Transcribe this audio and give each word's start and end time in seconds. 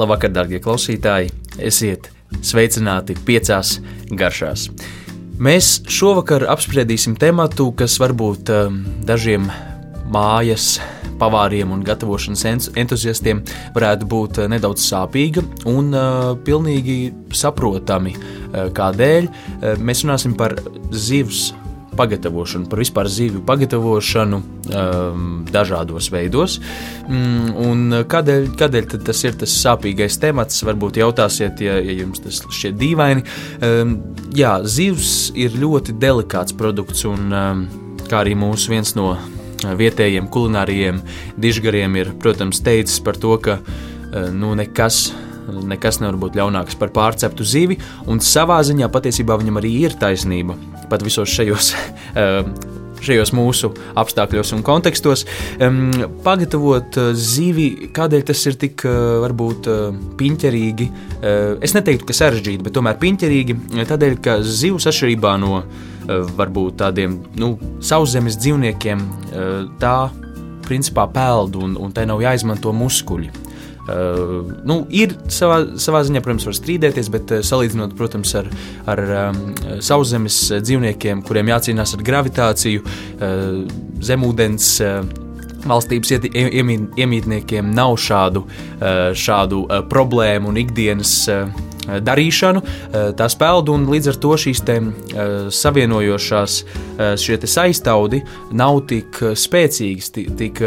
Labvakar, 0.00 0.30
darbie 0.32 0.56
klausītāji! 0.56 1.26
Esiet 1.68 2.06
sveicināti 2.40 3.12
piecās 3.26 3.74
garšās. 4.08 4.62
Mēs 5.36 5.82
šovakar 5.92 6.46
apspriedīsim 6.48 7.12
tematu, 7.20 7.66
kas 7.76 7.98
varbūt 8.00 8.48
um, 8.56 8.78
dažiem 9.04 9.50
mājas 10.08 10.78
pavāriem 11.20 11.76
un 11.76 11.84
gatavošanas 11.84 12.70
entuziastiem 12.72 13.44
varētu 13.76 14.08
būt 14.08 14.40
uh, 14.40 14.48
nedaudz 14.48 14.80
sāpīga 14.88 15.44
un 15.68 15.92
uh, 15.92 16.32
pilnīgi 16.40 17.12
saprotami, 17.36 18.16
uh, 18.16 18.70
kādēļ. 18.72 19.28
Mēs 19.76 20.06
runāsim 20.06 20.40
par 20.40 20.56
zivs 20.88 21.50
pagatavošanu, 21.96 22.68
par 22.70 22.80
vispār 22.82 23.08
zivju 23.10 23.42
pagatavošanu 23.46 24.38
um, 24.40 25.26
dažādos 25.52 26.10
veidos. 26.12 26.58
Mm, 27.08 27.52
un 27.66 27.98
kādēļ, 28.08 28.48
kādēļ 28.58 28.88
tas 29.06 29.24
ir 29.26 29.36
tas 29.40 29.56
sāpīgais 29.64 30.18
temats? 30.22 30.62
Varbūt 30.66 31.00
jautāsiet, 31.02 31.62
ja, 31.64 31.78
ja 31.82 31.96
jums 32.02 32.22
tas 32.24 32.42
šķiet 32.46 32.78
dīvaini. 32.80 33.26
Um, 33.62 33.96
jā, 34.36 34.56
zivs 34.64 35.32
ir 35.38 35.58
ļoti 35.58 35.96
delikāts 36.00 36.56
produkts, 36.56 37.04
un 37.08 37.28
um, 37.32 37.66
kā 38.08 38.22
arī 38.22 38.36
mūsu 38.38 38.74
viens 38.74 38.96
no 38.98 39.14
vietējiem 39.62 40.26
kulināriem 40.32 41.02
dižgariem 41.40 42.00
ir, 42.00 42.14
protams, 42.22 42.62
teicis 42.64 42.98
par 43.04 43.20
to, 43.20 43.36
ka 43.42 43.60
uh, 43.62 44.30
nu, 44.34 44.56
nekas 44.58 44.72
nekas 45.12 45.31
nevar 45.48 46.18
būt 46.20 46.38
ļaunāks 46.38 46.78
par 46.80 46.92
pārceptu 46.94 47.46
zivi, 47.46 47.78
un 48.06 48.20
savā 48.20 48.60
ziņā 48.66 48.90
patiesībā 48.92 49.38
viņam 49.40 49.62
arī 49.62 49.74
ir 49.86 49.98
taisnība. 49.98 50.56
Pat 50.90 51.02
visos 51.02 51.30
šajos 51.32 51.74
eh, 52.20 52.42
šajos 53.02 53.32
mūsu 53.34 53.72
apstākļos 53.98 54.52
un 54.56 54.64
kontekstos. 54.66 55.24
Um, 55.58 55.90
pagatavot 56.24 56.98
uh, 57.00 57.10
zivi, 57.18 57.88
kādēļ 57.94 58.26
tas 58.30 58.42
ir 58.48 58.58
tik 58.60 58.84
uh, 58.86 59.18
varbūt 59.24 59.70
uh, 59.70 60.02
piņķerīgi, 60.18 60.90
es 61.62 61.74
neteiktu, 61.76 62.08
ka 62.08 62.14
sarežģīti, 62.16 62.64
bet 62.66 62.74
tomēr 62.74 62.96
piņķerīgi, 62.98 63.54
tādēļ, 63.86 64.16
ka 64.24 64.40
zivs 64.42 64.88
atšķirībā 64.90 65.36
no 65.38 65.62
varbūt 66.08 66.80
tādiem 66.80 67.14
nu, 67.38 67.52
sauszemes 67.78 68.34
dzīvniekiem, 68.42 69.04
tā 69.78 69.96
principā 70.66 71.04
peld 71.14 71.54
un, 71.62 71.76
un 71.78 71.94
tai 71.94 72.08
nav 72.10 72.24
jāizmanto 72.24 72.74
muskuļi. 72.74 73.30
Uh, 73.82 74.44
nu, 74.62 74.76
ir 74.94 75.16
savā, 75.32 75.56
savā 75.82 76.04
ziņā, 76.06 76.20
protams, 76.22 76.46
var 76.46 76.54
strīdēties, 76.54 77.08
bet 77.10 77.32
uh, 77.34 77.40
salīdzinot, 77.42 77.96
protams, 77.98 78.30
ar, 78.38 78.46
ar 78.92 79.02
um, 79.08 79.40
sauszemes 79.82 80.36
dzīvniekiem, 80.62 81.24
kuriem 81.26 81.50
jācīnās 81.50 81.96
ar 81.96 82.06
gravitāciju, 82.06 82.84
uh, 82.86 83.50
zemūdens. 84.04 84.70
Uh, 84.86 85.18
Valstības 85.62 86.10
iemītniekiem 86.26 87.68
nav 87.70 87.92
šādu, 88.02 88.40
šādu 89.14 89.60
problēmu 89.86 90.50
un 90.50 90.56
ikdienas 90.58 91.12
darīšanu, 91.82 92.62
tās 93.18 93.34
peld, 93.38 93.72
un 93.72 93.88
līdz 93.90 94.12
ar 94.12 94.18
to 94.22 94.36
šīs 94.38 94.62
te, 94.66 94.78
savienojošās 95.62 96.58
šie 97.18 97.38
te 97.42 97.50
saistaudi 97.50 98.22
nav 98.54 98.84
tik 98.90 99.18
spēcīgas, 99.38 100.12
tik, 100.14 100.34
tik, 100.38 100.62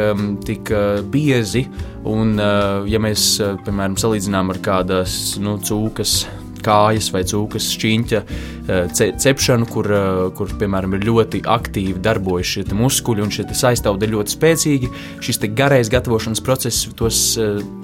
tik 0.45 0.73
biezi 1.11 1.65
Un, 2.05 2.37
eh, 2.37 2.85
ja 2.91 2.99
mēs, 3.01 3.39
eh, 3.41 3.55
piemēram, 3.65 3.97
salīdzinām 3.97 4.53
ar 4.53 4.61
kādas 4.61 5.39
nu, 5.41 5.57
cūkas 5.57 6.27
kājas 6.65 7.11
vai 7.13 7.21
cūkas 7.27 7.69
šķiņķa 7.75 8.21
eh, 8.21 8.97
cepšanu, 9.21 9.69
kur, 9.71 9.89
kur 10.37 10.55
piemēram, 10.59 10.97
ir 10.97 11.07
ļoti 11.09 11.43
aktīvi 11.55 12.01
darbojas 12.03 12.55
šie 12.55 12.65
muskuļi 12.75 13.25
un 13.25 13.33
šie 13.33 13.47
saistaudi 13.53 14.07
ir 14.07 14.15
ļoti 14.17 14.35
spēcīgi. 14.35 14.91
Šis 15.25 15.41
garais 15.55 15.91
gatavošanas 15.93 16.43
process 16.45 16.89
tos 16.97 17.21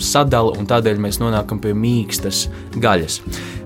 sadala 0.01 0.57
un 0.57 0.67
tādēļ 0.69 1.01
mēs 1.01 1.21
nonākam 1.21 1.61
pie 1.61 1.75
mīkstas 1.77 2.47
gaļas. 2.81 3.21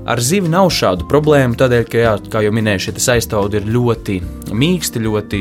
Ar 0.05 0.21
zivi 0.21 0.51
nav 0.51 0.69
šādu 0.69 1.07
problēmu, 1.09 1.57
tādēļ, 1.57 1.85
ka, 1.89 2.01
jā, 2.03 2.13
kā 2.29 2.43
jau 2.45 2.53
minēju, 2.53 2.83
šie 2.83 2.95
saistaudi 3.07 3.57
ir 3.57 3.71
ļoti 3.73 4.19
mīksti, 4.53 5.01
ļoti, 5.01 5.39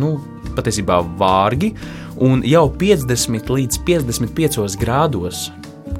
nu, 0.00 0.16
patiesībā 0.56 0.98
vārgi 1.20 1.72
un 2.20 2.44
jau 2.46 2.66
50 2.80 3.52
līdz 3.54 3.80
55 3.86 4.78
grādos, 4.80 5.48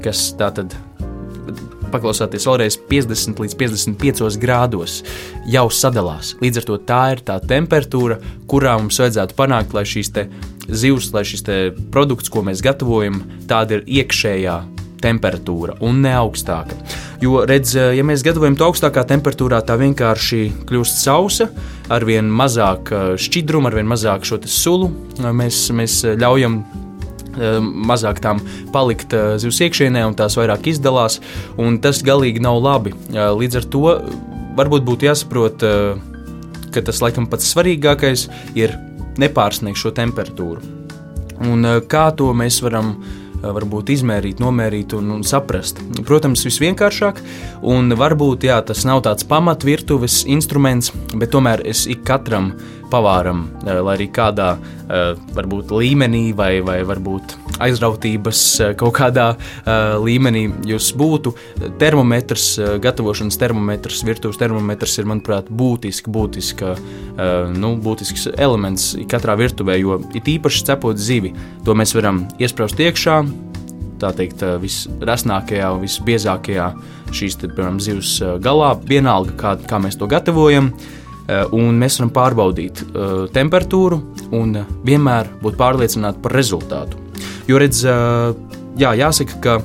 kas 0.03 0.29
tātad 0.39 0.75
paklausāties 1.93 2.47
vēlreiz 2.49 2.77
50 2.89 3.41
līdz 3.43 3.57
55 3.59 4.39
grādos, 4.41 5.01
jau 5.51 5.67
sadalās. 5.71 6.35
Līdz 6.41 6.61
ar 6.61 6.67
to 6.69 6.79
tā 6.87 7.01
ir 7.15 7.23
tā 7.27 7.37
temperatūra, 7.43 8.19
kurā 8.51 8.77
mums 8.79 8.99
vajadzētu 9.01 9.37
panākt, 9.37 9.75
lai 9.77 9.85
šīs 9.87 10.13
zivs, 10.71 11.11
lai 11.15 11.25
šis 11.27 11.45
produkts, 11.93 12.31
ko 12.31 12.45
mēs 12.47 12.63
gatavojam, 12.63 13.21
tāda 13.49 13.79
ir 13.79 13.89
iekšējā 14.01 14.59
temperatūra 15.01 15.79
un 15.85 16.01
ne 16.03 16.13
augstāka. 16.15 16.77
Jo, 17.21 17.43
redz, 17.49 17.73
ja 17.75 18.05
mēs 18.05 18.23
gatavojam 18.25 18.57
to 18.57 18.67
augstākā 18.69 19.03
temperatūrā, 19.09 19.61
tā 19.65 19.77
vienkārši 19.81 20.41
kļūst 20.69 21.01
sausa, 21.03 21.49
ar 21.91 22.05
vien 22.07 22.29
mazāk 22.29 22.93
eh, 22.93 23.09
šķidrumu, 23.21 23.69
ar 23.69 23.77
vien 23.77 23.89
mazāk 23.89 24.25
šo 24.27 24.41
sulu. 24.49 24.91
Mēs, 25.21 25.67
mēs 25.75 26.01
ļaujam 26.21 26.61
mazāk 27.61 28.21
tām 28.23 28.41
palikt 28.73 29.15
eh, 29.17 29.35
zivs 29.41 29.61
iekšienē, 29.67 30.03
un 30.07 30.17
tās 30.17 30.37
vairāk 30.39 30.71
izdalās. 30.73 31.19
Tas 31.81 32.01
galīgi 32.05 32.43
nav 32.43 32.59
labi. 32.61 32.93
Līdz 33.11 33.61
ar 33.61 33.69
to 33.71 33.85
varbūt 34.57 34.85
būtu 34.87 35.07
jāsaprot, 35.07 35.63
ka 36.71 36.83
tas 36.87 37.01
laikam 37.03 37.27
pats 37.31 37.49
svarīgākais 37.53 38.27
ir 38.59 38.75
nepārsniegt 39.21 39.79
šo 39.79 39.93
temperatūru. 39.95 40.61
Un 41.47 41.65
kā 41.89 42.05
to 42.15 42.29
mēs 42.37 42.61
varam 42.63 42.95
izdarīt? 42.95 43.17
varbūt 43.41 43.89
izmērīt, 43.95 44.41
nomērīt 44.41 44.93
un, 44.97 45.09
un 45.15 45.23
saprast. 45.25 45.81
Protams, 46.07 46.43
visvienkāršāk, 46.45 47.21
un 47.71 47.95
varbūt 47.97 48.45
jā, 48.49 48.59
tas 48.65 48.85
nav 48.87 49.03
tāds 49.07 49.25
pamatvirtuves 49.29 50.21
instruments, 50.29 50.91
bet 51.15 51.33
tomēr 51.33 51.65
es 51.67 51.87
ik 51.89 52.05
katram 52.07 52.51
pavāram, 52.91 53.45
lai 53.65 53.95
arī 53.95 54.09
kādā 54.13 54.53
varbūt 55.35 55.71
līmenī 55.73 56.31
vai, 56.35 56.59
vai 56.65 56.81
varbūt 56.87 57.37
aizrautības 57.61 58.41
kaut 58.79 58.95
kādā 58.97 59.27
līmenī 60.01 60.47
jūs 60.67 60.91
būtu. 60.97 61.33
Termometrs, 61.81 62.47
gatavošanas 62.83 63.39
termometrs, 63.41 64.01
virtuves 64.07 64.39
termometrs 64.41 64.97
ir, 64.99 65.07
manuprāt, 65.11 65.47
būtiski, 65.47 66.11
būtiska, 66.11 66.73
nu, 67.55 67.75
būtisks 67.81 68.31
elements 68.35 68.91
katrā 69.11 69.37
virtuvē, 69.39 69.77
jo 69.81 70.01
it 70.17 70.27
īpaši 70.31 70.67
cepot 70.71 70.99
zivi, 70.99 71.35
to 71.65 71.77
mēs 71.77 71.95
varam 71.97 72.25
iesprāst 72.41 72.81
iekšā, 72.81 73.21
tā 74.01 74.09
teikt, 74.17 74.41
visrasnākajā 74.63 75.69
un 75.75 75.83
visbiezākajā 75.85 76.71
šīs 77.13 77.37
piemēram, 77.43 77.77
zivs 77.83 78.15
galā, 78.41 78.73
vienalga, 78.87 79.35
kā, 79.37 79.53
kā 79.67 79.81
mēs 79.83 79.99
to 79.99 80.09
gatavojam. 80.09 80.71
Un 81.55 81.77
mēs 81.79 81.99
varam 81.99 82.11
pārbaudīt 82.15 82.81
uh, 82.83 83.11
temperatūru 83.33 83.99
un 84.35 84.55
vienmēr 84.87 85.29
būt 85.43 85.59
pārliecināti 85.59 86.23
par 86.23 86.35
rezultātu. 86.35 86.99
Jo, 87.49 87.59
redz, 87.61 87.81
jā, 88.79 88.91
jāsaka, 88.95 89.37
ka 89.43 89.55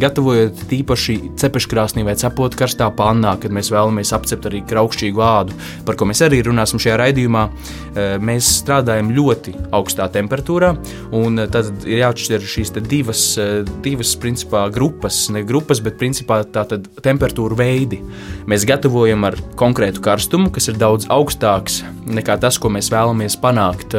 gatavojot 0.00 0.66
tīpaši 0.70 1.16
cepeškrāsnī 1.40 2.04
vai 2.06 2.16
cepot 2.18 2.54
karstā 2.58 2.88
pannā, 2.96 3.36
kad 3.40 3.54
mēs 3.54 3.70
vēlamies 3.72 4.12
apcept 4.16 4.48
arī 4.48 4.62
kraukšķīgu 4.68 5.22
ādu, 5.24 5.56
par 5.86 5.98
ko 5.98 6.08
mēs 6.10 6.22
arī 6.26 6.42
runāsim 6.46 6.80
šajā 6.82 6.98
raidījumā, 7.00 7.44
e, 7.46 8.06
mēs 8.22 8.50
strādājam 8.60 9.12
ļoti 9.16 9.54
augstā 9.76 10.08
temperatūrā, 10.14 10.72
un 11.16 11.42
e, 11.42 11.48
tad 11.52 11.86
ir 11.86 12.02
jāatšķir 12.02 12.48
šīs 12.54 12.74
divas, 12.86 13.24
e, 13.40 13.64
divas 13.84 14.14
principā, 14.20 14.66
grupas, 14.74 15.26
ne 15.34 15.44
grupas, 15.46 15.82
bet 15.84 15.98
principā 16.00 16.42
tātad 16.44 16.88
temperatūra 17.04 17.58
veidi. 17.58 18.02
Mēs 18.50 18.66
gatavojam 18.68 19.26
ar 19.28 19.38
konkrētu 19.58 20.02
karstumu, 20.04 20.52
kas 20.54 20.70
ir 20.70 20.80
daudz 20.80 21.08
augstāks 21.12 21.82
nekā 22.06 22.38
tas, 22.42 22.58
ko 22.60 22.72
mēs 22.72 22.90
vēlamies 22.94 23.38
panākt 23.42 23.96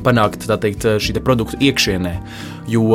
panākt 0.00 0.46
teikt, 0.62 0.86
šī 1.02 1.16
te 1.16 1.20
produkta 1.20 1.58
iekšienē. 1.60 2.14
Jo 2.72 2.94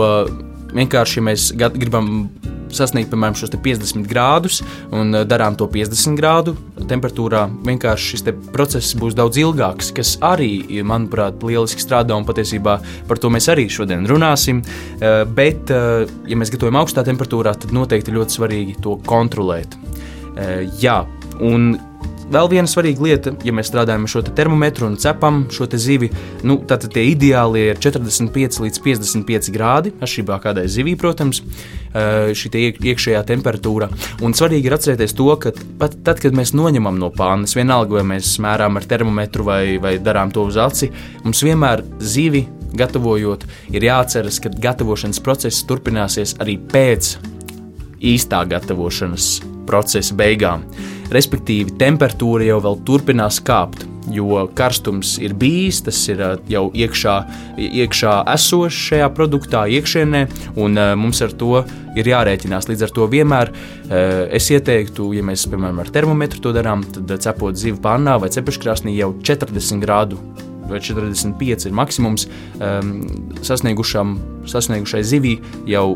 vienkārši, 0.73 1.23
mēs 1.23 1.51
gribam 1.55 2.29
sasniegt, 2.75 3.11
piemēram, 3.11 3.37
šos 3.37 3.53
50 3.53 4.07
grādus 4.09 4.62
un 4.95 5.13
uh, 5.15 5.23
darām 5.27 5.56
to 5.59 5.67
50 5.71 6.17
grādu 6.19 6.56
temperatūrā, 6.89 7.45
vienkārši 7.65 8.15
šis 8.15 8.25
process 8.53 8.95
būs 9.00 9.15
daudz 9.17 9.39
ilgāks, 9.41 9.91
kas 9.95 10.15
arī, 10.25 10.81
manuprāt, 10.88 11.39
lieliski 11.45 11.83
strādā 11.83 12.17
un 12.17 12.27
patiesībā 12.27 12.77
par 13.09 13.21
to 13.21 13.31
mēs 13.33 13.50
arī 13.53 13.67
šodien 13.71 14.07
runāsim. 14.09 14.62
Uh, 15.00 15.23
bet, 15.38 15.71
uh, 15.73 16.06
ja 16.27 16.39
mēs 16.39 16.53
gatavojam 16.53 16.81
augstā 16.83 17.06
temperatūrā, 17.07 17.56
tad 17.59 17.75
noteikti 17.75 18.15
ļoti 18.15 18.39
svarīgi 18.39 18.79
to 18.83 19.00
kontrolēt. 19.07 19.77
Jā, 20.81 20.97
un 21.47 21.77
Vēl 22.25 22.48
viena 22.50 22.66
svarīga 22.66 23.04
lieta, 23.06 23.31
ja 23.45 23.54
mēs 23.54 23.69
strādājam 23.69 24.07
ar 24.07 24.10
šo 24.10 24.24
te 24.25 24.31
termometru 24.33 24.88
un 24.89 24.95
cepam 24.98 25.44
šo 25.54 25.68
zivi, 25.77 26.10
nu, 26.44 26.57
tad 26.66 26.88
tie 26.89 27.04
ideāli 27.12 27.68
ir 27.69 27.77
45 27.77 28.63
līdz 28.63 28.81
55 28.81 29.51
grādi. 29.54 29.94
Atšķirībā 30.01 30.39
kādai 30.42 30.66
zivī, 30.72 30.95
protams, 30.98 31.44
šī 31.94 32.63
iekšējā 32.74 33.22
temperatūra. 33.30 33.92
Un 34.25 34.33
svarīgi 34.33 34.72
ir 34.72 34.77
atcerēties 34.77 35.13
to, 35.16 35.30
ka 35.38 35.54
pat 35.80 36.00
tad, 36.07 36.19
kad 36.24 36.33
mēs 36.36 36.56
noņemam 36.57 36.98
no 37.00 37.12
pānas, 37.13 37.54
vienalga 37.57 38.00
vai 38.00 38.06
mēs 38.16 38.36
mērām 38.42 38.81
ar 38.81 38.89
termometru 38.89 39.45
vai, 39.45 39.62
vai 39.81 39.95
darām 40.01 40.33
to 40.33 40.48
uz 40.50 40.57
aci, 40.57 40.89
mums 41.24 41.45
vienmēr 41.45 41.86
zivi 42.01 42.48
gatavojot, 42.75 43.45
ir 43.71 43.86
jāatceras, 43.86 44.42
ka 44.42 44.50
gatavošanas 44.50 45.21
process 45.24 45.63
turpināsies 45.69 46.36
arī 46.44 46.57
pēc 46.74 47.16
īstā 48.16 48.42
gatavošanas 48.50 49.30
procesa 49.69 50.18
beigām. 50.18 50.66
Respektīvi, 51.13 51.75
temperatūra 51.81 52.48
jau 52.48 52.78
turpinās 52.86 53.42
kāpt 53.46 53.86
jo 54.12 54.46
karstums 54.56 55.16
ir 55.22 55.34
bijis, 55.38 55.81
tas 55.86 55.98
ir 56.12 56.22
jau 56.52 56.66
iekšā, 56.75 57.16
iekšā 57.57 58.16
esošs 58.36 58.81
šajā 58.90 59.10
produktā, 59.18 59.66
iekšienē, 59.78 60.25
un 60.62 60.80
mums 61.00 61.22
ar 61.25 61.34
to 61.38 61.63
ir 61.98 62.10
jārēķinās. 62.12 62.69
Līdz 62.69 62.88
ar 62.88 62.96
to 62.96 63.10
vienmēr 63.12 63.54
es 64.36 64.50
ieteiktu, 64.54 65.12
ja 65.18 65.25
mēs, 65.25 65.48
piemēram, 65.52 65.81
ar 65.84 65.94
termometru 65.96 66.44
to 66.44 66.54
darām, 66.56 66.86
tad 66.96 67.16
cepot 67.25 67.57
zivu 67.60 67.81
pannā 67.84 68.19
vai 68.22 68.31
cepeškrāsnī 68.34 68.98
jau 69.00 69.13
40 69.25 69.81
grādu 69.84 70.19
vai 70.69 70.81
45 70.81 71.67
ir 71.69 71.75
maksimums 71.75 72.27
um, 72.59 72.94
sasniegušai 73.45 75.03
zivī, 75.06 75.38
jau 75.69 75.88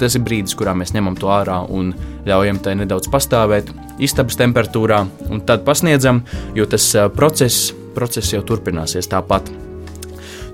tas 0.00 0.16
ir 0.16 0.24
brīdis, 0.24 0.56
kurā 0.56 0.74
mēs 0.76 0.94
ņemam 0.96 1.16
to 1.20 1.28
ārā 1.32 1.60
un 1.68 1.92
ļaujam 2.28 2.60
tai 2.64 2.76
nedaudz 2.80 3.10
pastāvēt 3.12 3.70
istabas 4.00 4.38
temperatūrā, 4.40 5.02
un 5.28 5.42
tad 5.46 5.66
pasniedzam, 5.66 6.22
jo 6.56 6.66
tas 6.70 6.86
process, 7.16 7.74
process 7.96 8.32
jau 8.32 8.40
turpināsies 8.46 9.10
tāpat. 9.10 9.50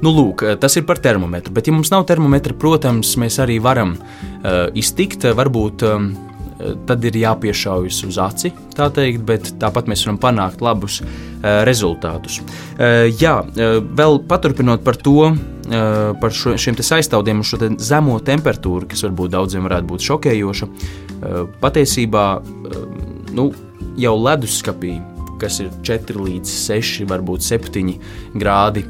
Nu, 0.04 0.12
lūk, 0.12 0.42
tas 0.60 0.76
ir 0.76 0.84
par 0.84 0.98
termometru, 1.00 1.54
bet, 1.56 1.68
ja 1.68 1.72
mums 1.72 1.88
nav 1.92 2.04
termometra, 2.08 2.52
protams, 2.58 3.14
mēs 3.20 3.38
arī 3.40 3.56
varam 3.64 3.94
uh, 3.96 4.66
iztikt. 4.76 5.24
Varbūt 5.38 5.86
um, 5.88 6.10
tad 6.88 7.04
ir 7.04 7.18
jāpiešaujas 7.20 7.98
uz 8.08 8.18
aci, 8.22 8.52
tā 8.76 8.88
teikt, 8.94 9.24
bet 9.28 9.50
tāpat 9.60 9.90
mēs 9.90 10.06
varam 10.06 10.20
panākt 10.22 10.64
labus 10.64 11.00
uh, 11.02 11.10
rezultātus. 11.68 12.40
Uh, 12.40 13.06
jā, 13.20 13.38
vēl 13.56 14.22
paturpinot 14.28 14.84
par 14.86 14.98
to, 15.00 15.34
par 15.66 16.30
šo, 16.30 16.52
šiem 16.60 16.76
aiztaudiem 16.78 17.40
un 17.42 17.46
šo 17.46 17.58
te 17.58 17.68
zemo 17.82 18.20
temperatūru, 18.22 18.86
kas 18.86 19.02
varbūt 19.02 19.32
daudziem 19.34 19.64
varētu 19.66 19.88
būt 19.90 20.04
šokējoša, 20.06 20.68
patiesībā. 21.58 22.26
Nu, 23.34 23.48
jau 23.98 24.12
leduskapī, 24.20 24.94
kas 25.40 25.58
ir 25.60 25.70
4 25.84 26.22
līdz 26.22 26.52
6, 26.62 27.06
varbūt 27.10 27.44
7 27.44 27.92
grādi, 28.38 28.84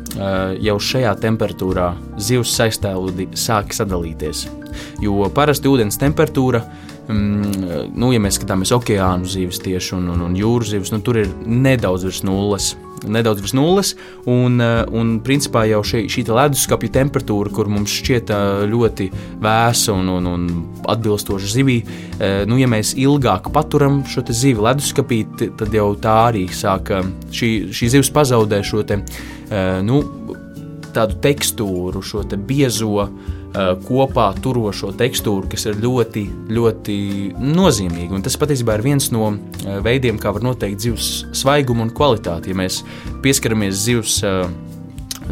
jau 0.62 0.76
šajā 0.90 1.14
temperatūrā 1.22 1.90
zivs 2.22 2.54
saistēludi 2.58 3.30
sāk 3.38 3.74
sadalīties. 3.76 4.46
Jo 5.02 5.30
parasti 5.34 5.70
ūdens 5.70 5.98
temperatūra 6.00 6.62
mm, 7.08 7.92
nu, 7.96 8.12
ja 8.14 8.22
mēs 8.22 8.40
skatāmies 8.40 8.74
okeānu 8.76 9.28
zivis 9.30 9.62
tieši 9.64 9.96
un, 9.98 10.10
un, 10.14 10.26
un 10.28 10.36
jūras 10.38 10.74
zivis, 10.74 10.92
nu, 10.94 11.02
tur 11.04 11.22
ir 11.22 11.30
nedaudz 11.46 12.08
virs 12.08 12.24
nulles 12.26 12.74
nedaudz 13.04 13.40
virs 13.40 13.52
nulles. 13.52 13.94
Un, 14.24 14.60
eh, 14.60 14.84
un 14.92 15.18
principā 15.24 15.66
jau 15.68 15.82
šī, 15.86 16.06
šī 16.10 16.24
leduskapja 16.30 16.92
temperatūra, 16.98 17.52
kur 17.52 17.70
mums 17.70 17.92
šķiet 18.00 18.32
eh, 18.34 18.64
ļoti 18.70 19.10
vēsa 19.42 19.94
un, 19.94 20.10
un, 20.16 20.30
un 20.32 20.48
atbilstoša 20.88 21.52
zivī, 21.52 21.78
eh, 22.18 22.44
nu, 22.48 22.58
ja 22.60 22.68
mēs 22.70 22.94
ilgāk 22.98 23.50
paturam 23.54 24.02
šo 24.08 24.24
zivi 24.30 24.64
leduskapī, 24.64 25.22
tad 25.58 25.74
jau 25.74 25.92
tā 26.00 26.16
arī 26.30 26.46
sāk 26.48 26.92
šī, 27.30 27.52
šī 27.74 27.92
zivs 27.96 28.12
pazaudē 28.14 28.62
šo 28.66 28.82
te, 28.86 29.00
nu, 29.86 30.02
tādu 30.96 31.18
tekstūru, 31.22 32.00
šo 32.02 32.24
te 32.26 32.38
biezo 32.40 33.06
Eh, 33.06 33.35
kopā 33.86 34.30
turošo 34.42 34.92
tekstūru, 34.98 35.48
kas 35.52 35.66
ir 35.70 35.80
ļoti, 35.82 36.24
ļoti 36.52 36.96
nozīmīga. 37.40 38.16
Un 38.18 38.24
tas 38.26 38.36
patiesībā 38.40 38.76
ir 38.76 38.84
viens 38.86 39.10
no 39.14 39.30
eh, 39.32 39.78
veidiem, 39.84 40.20
kā 40.20 40.34
var 40.36 40.44
noteikt 40.44 40.84
zivs 40.84 41.10
svaigumu 41.36 41.86
un 41.86 41.92
kvalitāti. 41.96 42.52
Ja 42.52 42.60
mēs 42.60 42.82
pieskaramies 43.24 43.78
zivs 43.86 44.18
uh, 44.26 44.44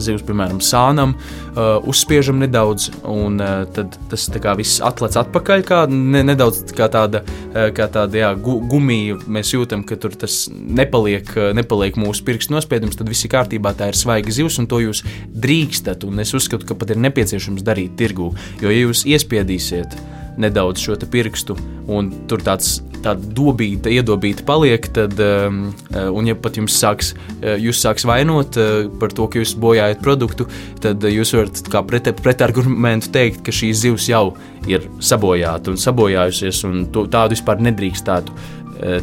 zivs, 0.02 0.24
piemēram, 0.26 0.60
sānam, 0.64 1.14
uh, 1.54 1.78
uzspiežam 1.90 2.40
nedaudz, 2.42 2.90
un 3.08 3.38
uh, 3.42 3.64
tad 3.74 3.98
tas 4.10 4.26
viss 4.58 4.82
atlec 4.84 5.16
atpakaļ, 5.20 5.64
kā 5.66 5.82
ne, 5.90 6.24
nedaudz 6.26 6.74
kā 6.76 6.88
tāda, 6.92 7.22
uh, 7.26 7.68
kā 7.76 7.88
tāda 7.92 8.20
jā, 8.20 8.32
gu, 8.38 8.58
gumija. 8.70 9.18
Mēs 9.26 9.54
jūtam, 9.54 9.84
ka 9.86 9.98
tur 10.00 10.16
tas 10.18 10.44
nepaliek, 10.52 11.30
uh, 11.36 11.52
nepaliek 11.56 11.98
mūsu 12.00 12.26
pirkstu 12.26 12.56
nospiedums, 12.56 12.98
tad 12.98 13.10
viss 13.10 13.26
ir 13.26 13.34
kārtībā, 13.34 13.74
tā 13.78 13.90
ir 13.92 13.98
svaiga 13.98 14.34
zivs, 14.34 14.58
un 14.62 14.70
to 14.70 14.82
jūs 14.84 15.04
drīkstat. 15.34 16.06
Un 16.08 16.22
es 16.24 16.34
uzskatu, 16.36 16.66
ka 16.68 16.78
pat 16.78 16.94
ir 16.94 17.02
nepieciešams 17.04 17.64
darīt 17.66 17.96
tirgū, 18.00 18.32
jo 18.62 18.74
ja 18.74 18.84
jūs 18.86 19.06
iespiedīsiet 19.08 19.98
nedaudz 20.40 20.82
šo 20.82 20.98
pirkstu, 21.10 21.56
un 21.90 22.10
tur 22.30 22.42
tāds 22.42 22.80
tāda 23.04 23.32
dobīta, 23.36 23.92
iedobīta 23.92 24.44
paliek, 24.48 24.86
tad, 24.96 25.18
um, 25.20 25.66
uh, 25.92 26.08
un 26.14 26.28
ja 26.30 26.36
pat 26.38 26.58
jums 26.60 26.76
sāks, 26.80 27.12
uh, 27.14 27.54
jūs 27.60 27.80
sāks 27.84 28.06
vainot 28.08 28.58
uh, 28.60 28.86
par 29.00 29.14
to, 29.16 29.28
ka 29.30 29.40
jūs 29.40 29.54
bojājat 29.60 30.02
produktu, 30.04 30.48
tad 30.84 31.04
jūs 31.08 31.34
varat 31.36 31.62
kā 31.72 31.84
pret, 31.88 32.10
pretargumentu 32.24 33.12
teikt, 33.14 33.42
ka 33.46 33.54
šī 33.54 33.72
zivs 33.84 34.08
jau 34.10 34.26
ir 34.70 34.88
sabojāta 35.04 35.72
un 35.72 35.80
sabojājusies, 35.80 36.64
un 36.68 36.86
to, 36.94 37.06
tādu 37.12 37.36
vispār 37.36 37.60
nedrīkstētu 37.64 38.52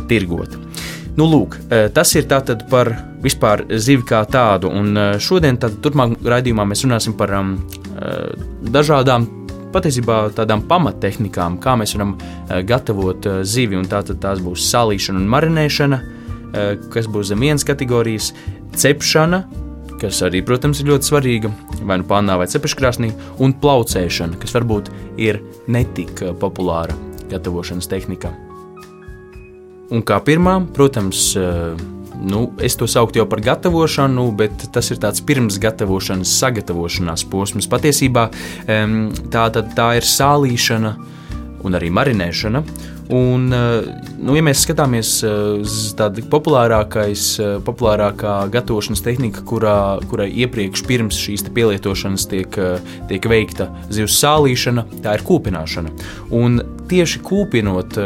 tirgot. 0.10 0.58
Nu, 1.18 1.26
lūk, 1.28 1.56
tas 1.96 2.12
ir 2.18 2.26
tātad 2.30 2.66
par 2.70 2.90
vispār 3.24 3.64
zivi 3.82 4.04
kā 4.08 4.20
tādu, 4.30 4.70
un 4.72 4.98
šodien, 5.22 5.58
tad 5.62 5.80
turpmāk 5.84 6.18
raidījumā 6.22 6.66
mēs 6.68 6.84
runāsim 6.86 7.16
par 7.18 7.34
um, 7.40 7.54
dažādām 8.74 9.28
patiesībā 9.74 10.18
tādām 10.38 10.64
pamattehnikām, 10.70 11.58
kā 11.62 11.76
mēs 11.80 11.96
varam 11.98 12.16
eh, 12.18 12.62
gatavot 12.68 13.28
eh, 13.28 13.42
zivi. 13.48 13.80
Tātad 13.92 14.22
tās 14.24 14.42
būs 14.44 14.68
salīšana 14.72 15.22
un 15.22 15.30
marinēšana, 15.32 16.02
eh, 16.02 16.72
kas 16.94 17.10
būs 17.12 17.32
zem 17.32 17.44
vienas 17.46 17.66
kategorijas, 17.68 18.32
cepšana, 18.78 19.44
kas 20.02 20.22
arī, 20.26 20.42
protams, 20.46 20.82
ir 20.82 20.92
ļoti 20.92 21.10
svarīga, 21.12 21.52
vai 21.86 22.00
nu 22.02 22.08
pānā 22.10 22.38
vai 22.42 22.50
cepeškrāsnī, 22.50 23.12
un 23.44 23.54
plaucēšana, 23.62 24.40
kas 24.42 24.56
varbūt 24.58 24.90
ir 25.22 25.42
netik 25.70 26.24
populāra 26.42 26.96
gatavošanas 27.32 27.90
tehnika. 27.92 28.34
Un 29.92 30.02
kā 30.08 30.22
pirmā, 30.24 30.56
protams, 30.74 31.34
nu, 32.22 32.52
es 32.62 32.78
to 32.78 32.88
sauktu 32.90 33.22
jau 33.22 33.28
par 33.30 33.42
gatavošanu, 33.46 34.28
bet 34.38 34.68
tas 34.74 34.92
ir 34.94 35.02
tāds 35.02 35.24
pirms 35.26 35.58
gatavošanas, 35.62 36.32
sagatavošanās 36.42 37.26
posms. 37.32 37.70
Patiesībā 37.72 38.28
tā, 38.68 39.46
tā, 39.56 39.66
tā 39.76 39.90
ir 40.00 40.08
sālīšana 40.08 40.96
un 41.66 41.78
arī 41.78 41.92
marinēšana. 41.94 42.64
Un, 43.12 43.50
eh, 43.52 43.84
nu, 44.24 44.38
ja 44.38 44.44
mēs 44.46 44.62
skatāmies 44.64 45.10
uz 45.28 45.74
eh, 45.90 45.96
tādu 46.00 46.24
populārākais, 46.32 47.26
eh, 47.44 47.56
populārākā 47.66 48.36
gatavošanas 48.54 49.04
tehnika, 49.04 49.44
kurā, 49.48 49.76
kurai 50.08 50.30
iepriekš 50.46 50.86
pirms 50.88 51.20
šīs 51.20 51.44
pielietošanas 51.52 52.28
tiek, 52.32 52.56
tiek 53.10 53.28
veikta 53.28 53.68
zivs 53.92 54.16
sālīšana, 54.22 54.86
tā 55.04 55.18
ir 55.18 55.26
kūpināšana. 55.28 55.92
Un 56.40 56.62
tieši 56.92 57.20
kūpinot, 57.24 58.00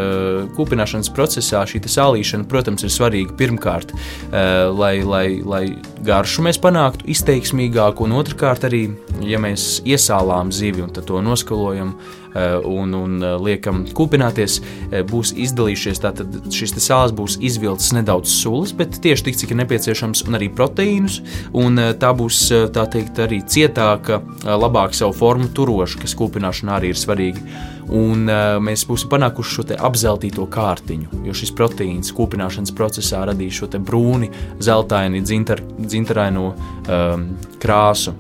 kūpināšanas 0.57 1.11
procesā 1.13 1.61
šī 1.69 1.83
sālīšana, 1.89 2.49
protams, 2.49 2.85
ir 2.85 2.93
svarīga 2.93 3.33
pirmkārt, 3.37 3.93
lai, 4.31 4.99
lai, 5.05 5.25
lai 5.45 5.63
garšu 6.05 6.45
mēs 6.45 6.61
panāktu 6.61 7.09
izteiksmīgāku, 7.09 8.05
un 8.05 8.13
otrkārt 8.19 8.67
arī, 8.69 8.83
ja 9.25 9.41
mēs 9.41 9.79
iesālām 9.85 10.53
zivi 10.53 10.85
un 10.85 10.93
to 10.93 11.21
noskalojam 11.25 11.95
un, 12.35 12.93
un 12.97 13.21
liekam 13.41 13.85
kūpināties, 13.95 14.59
Eh, 14.95 15.03
būs 15.07 15.33
izdalījušies. 15.33 16.01
Tātad 16.03 16.35
šis 16.53 16.75
sāls 16.83 17.13
būs 17.15 17.39
izvilcis 17.43 17.93
nedaudz 17.95 18.31
sulas, 18.31 18.73
bet 18.75 18.99
tieši 19.01 19.29
tik, 19.29 19.39
cik 19.41 19.53
ir 19.53 19.61
nepieciešams, 19.63 20.25
un 20.29 20.37
arī 20.37 20.49
proteīnus. 20.53 21.21
Un 21.57 21.81
eh, 21.81 21.93
tā 21.99 22.13
būs 22.17 22.41
eh, 22.53 22.67
tā 22.75 22.85
teikt, 22.91 23.21
arī 23.25 23.41
cietāka, 23.41 24.21
labāk 24.45 24.93
savu 24.95 25.15
formu 25.17 25.49
turoša, 25.55 26.03
kas 26.03 26.15
kūpināšanā 26.17 26.77
arī 26.77 26.93
ir 26.93 27.01
svarīgi. 27.01 27.47
Un 27.95 28.25
mēs 28.65 28.81
būsim 28.89 29.11
panākuši 29.11 29.51
šo 29.59 29.63
apzeltīto 29.85 30.47
kārtiņu, 30.49 31.21
jo 31.27 31.35
šis 31.37 31.51
proteīns 31.53 32.09
kūpināšanas 32.17 32.73
procesā 32.73 33.21
radīs 33.29 33.59
šo 33.59 33.69
brūni, 33.77 34.31
zeltaini, 34.57 35.21
dzintar, 35.21 35.61
dzintaraino 35.77 36.47
um, 36.49 37.27
krāsu, 37.61 38.15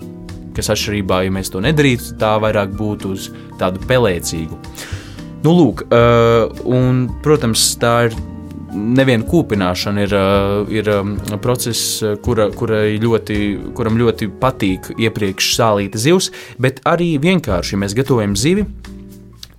kas 0.55 0.71
atšķirībā, 0.73 1.23
ja 1.25 1.33
mēs 1.33 1.51
to 1.53 1.63
nedarītu, 1.63 2.15
tā 2.21 2.35
vairāk 2.43 2.75
būtu 2.77 3.15
uz 3.15 3.29
tādu 3.59 3.83
pelēcīgu. 3.89 4.59
Nu, 5.45 5.53
lūk, 5.53 5.85
uh, 5.93 6.49
un, 6.65 7.05
protams, 7.23 7.67
tā 7.81 8.07
ir 8.07 8.15
neviena 8.75 9.23
kūpināšana 9.29 10.03
ir, 10.03 10.15
uh, 10.17 10.71
ir 10.73 10.89
um, 10.91 11.13
process, 11.43 12.01
kura, 12.25 12.49
ļoti, 12.51 13.37
kuram 13.77 13.99
ļoti 14.01 14.29
patīk 14.41 14.91
iepriekš 14.97 15.53
sālīta 15.55 16.01
zivs, 16.01 16.31
bet 16.61 16.81
arī 16.89 17.15
vienkārši, 17.21 17.75
ja 17.75 17.83
mēs 17.85 17.95
gatavojam 17.97 18.35
zivi, 18.39 18.65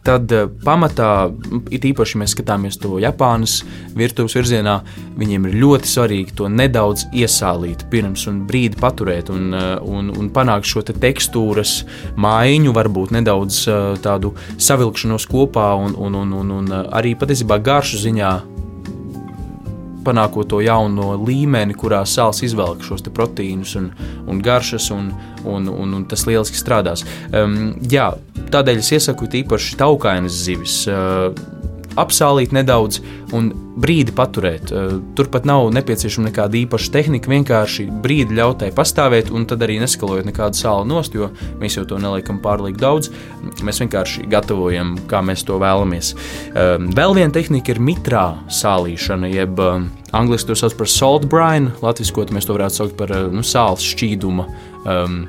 tad 0.06 0.32
uh, 0.34 0.46
pamatā, 0.64 1.10
it 1.74 1.84
īpaši, 1.88 2.20
mēs 2.20 2.34
skatāmies 2.36 2.78
to 2.80 3.00
Japānas 3.02 3.58
virtuves 3.96 4.36
virzienā, 4.38 4.78
viņiem 5.18 5.48
ir 5.48 5.58
ļoti 5.62 5.90
svarīgi 5.90 6.36
to 6.38 6.50
nedaudz 6.52 7.06
iesālīt 7.16 7.86
pirms 7.92 8.26
un 8.30 8.42
brīdi 8.48 8.78
paturēt 8.80 9.30
un, 9.34 9.48
uh, 9.56 9.76
un, 9.82 10.10
un 10.14 10.30
panākt 10.34 10.68
šo 10.70 10.84
te 10.86 10.96
tekstūras 10.96 11.78
maiņu, 12.16 12.74
varbūt 12.76 13.14
nedaudz 13.18 13.62
uh, 13.70 13.94
tādu 14.02 14.34
savilkšanos 14.56 15.28
kopā 15.30 15.72
un, 15.80 15.96
un, 15.98 16.20
un, 16.22 16.36
un, 16.42 16.54
un 16.60 16.76
arī 16.86 17.16
patiesībā 17.18 17.60
garšu 17.64 18.04
ziņā 18.06 18.34
panākot 20.06 20.48
to 20.50 20.62
jauno 20.64 21.14
līmeni, 21.20 21.76
kurā 21.78 22.04
sāls 22.06 22.42
izvelk 22.46 22.84
šos 22.86 23.04
proteīnus 23.06 23.76
un, 23.80 23.90
un 24.30 24.40
garšas, 24.42 24.90
un, 24.94 25.10
un, 25.44 25.68
un, 25.70 25.98
un 25.98 26.06
tas 26.08 26.26
lieliski 26.28 26.58
strādās. 26.60 27.04
Um, 27.32 27.74
jā, 27.90 28.12
tādēļ 28.54 28.82
es 28.82 28.92
iesaku 28.98 29.28
īpaši 29.42 29.78
taukainas 29.80 30.42
zivis. 30.46 30.82
Uh, 30.90 31.30
apsālīt 32.00 32.52
nedaudz 32.56 33.00
un 33.36 33.50
brīdi 33.76 34.14
paturēt. 34.16 34.70
Turpat 35.18 35.44
nav 35.48 35.68
nepieciešama 35.76 36.30
nekāda 36.30 36.58
īpaša 36.62 36.92
tehnika, 36.94 37.30
vienkārši 37.32 37.86
brīdi 38.04 38.38
ļautai 38.38 38.70
pastāvēt 38.76 39.30
un 39.34 39.44
tad 39.48 39.64
arī 39.66 39.78
neskalojot 39.82 40.28
nekādu 40.28 40.60
sāli 40.60 40.88
nost, 40.88 41.16
jo 41.16 41.28
mēs 41.60 41.76
jau 41.76 41.84
to 41.88 42.00
neliekam 42.00 42.40
pārlieku 42.44 42.80
daudz. 42.80 43.10
Mēs 43.66 43.82
vienkārši 43.84 44.26
gatavojam, 44.32 44.96
kā 45.10 45.20
mēs 45.24 45.44
to 45.46 45.60
vēlamies. 45.60 46.14
Vēl 46.56 47.16
viena 47.18 47.32
tehnika 47.36 47.74
ir 47.74 47.82
mitrā 47.84 48.26
sālīšana, 48.48 49.32
jeb 49.34 49.60
angļuiski 49.60 50.52
to 50.52 50.58
sauc 50.58 50.76
par 50.78 50.90
salt 50.90 51.28
brine, 51.30 51.74
latviskot 51.84 52.32
mēs 52.32 52.48
to 52.48 52.56
varētu 52.56 52.80
saukt 52.80 52.96
par 53.00 53.12
nu, 53.32 53.44
sāls 53.44 53.84
šķīduma. 53.84 54.48
Um, 54.86 55.24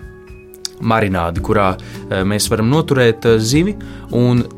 marinādi, 0.81 1.41
kurā 1.43 1.71
eh, 1.77 2.23
mēs 2.27 2.49
varam 2.51 2.69
noturēt 2.71 3.25
eh, 3.25 3.37
zivi. 3.39 3.75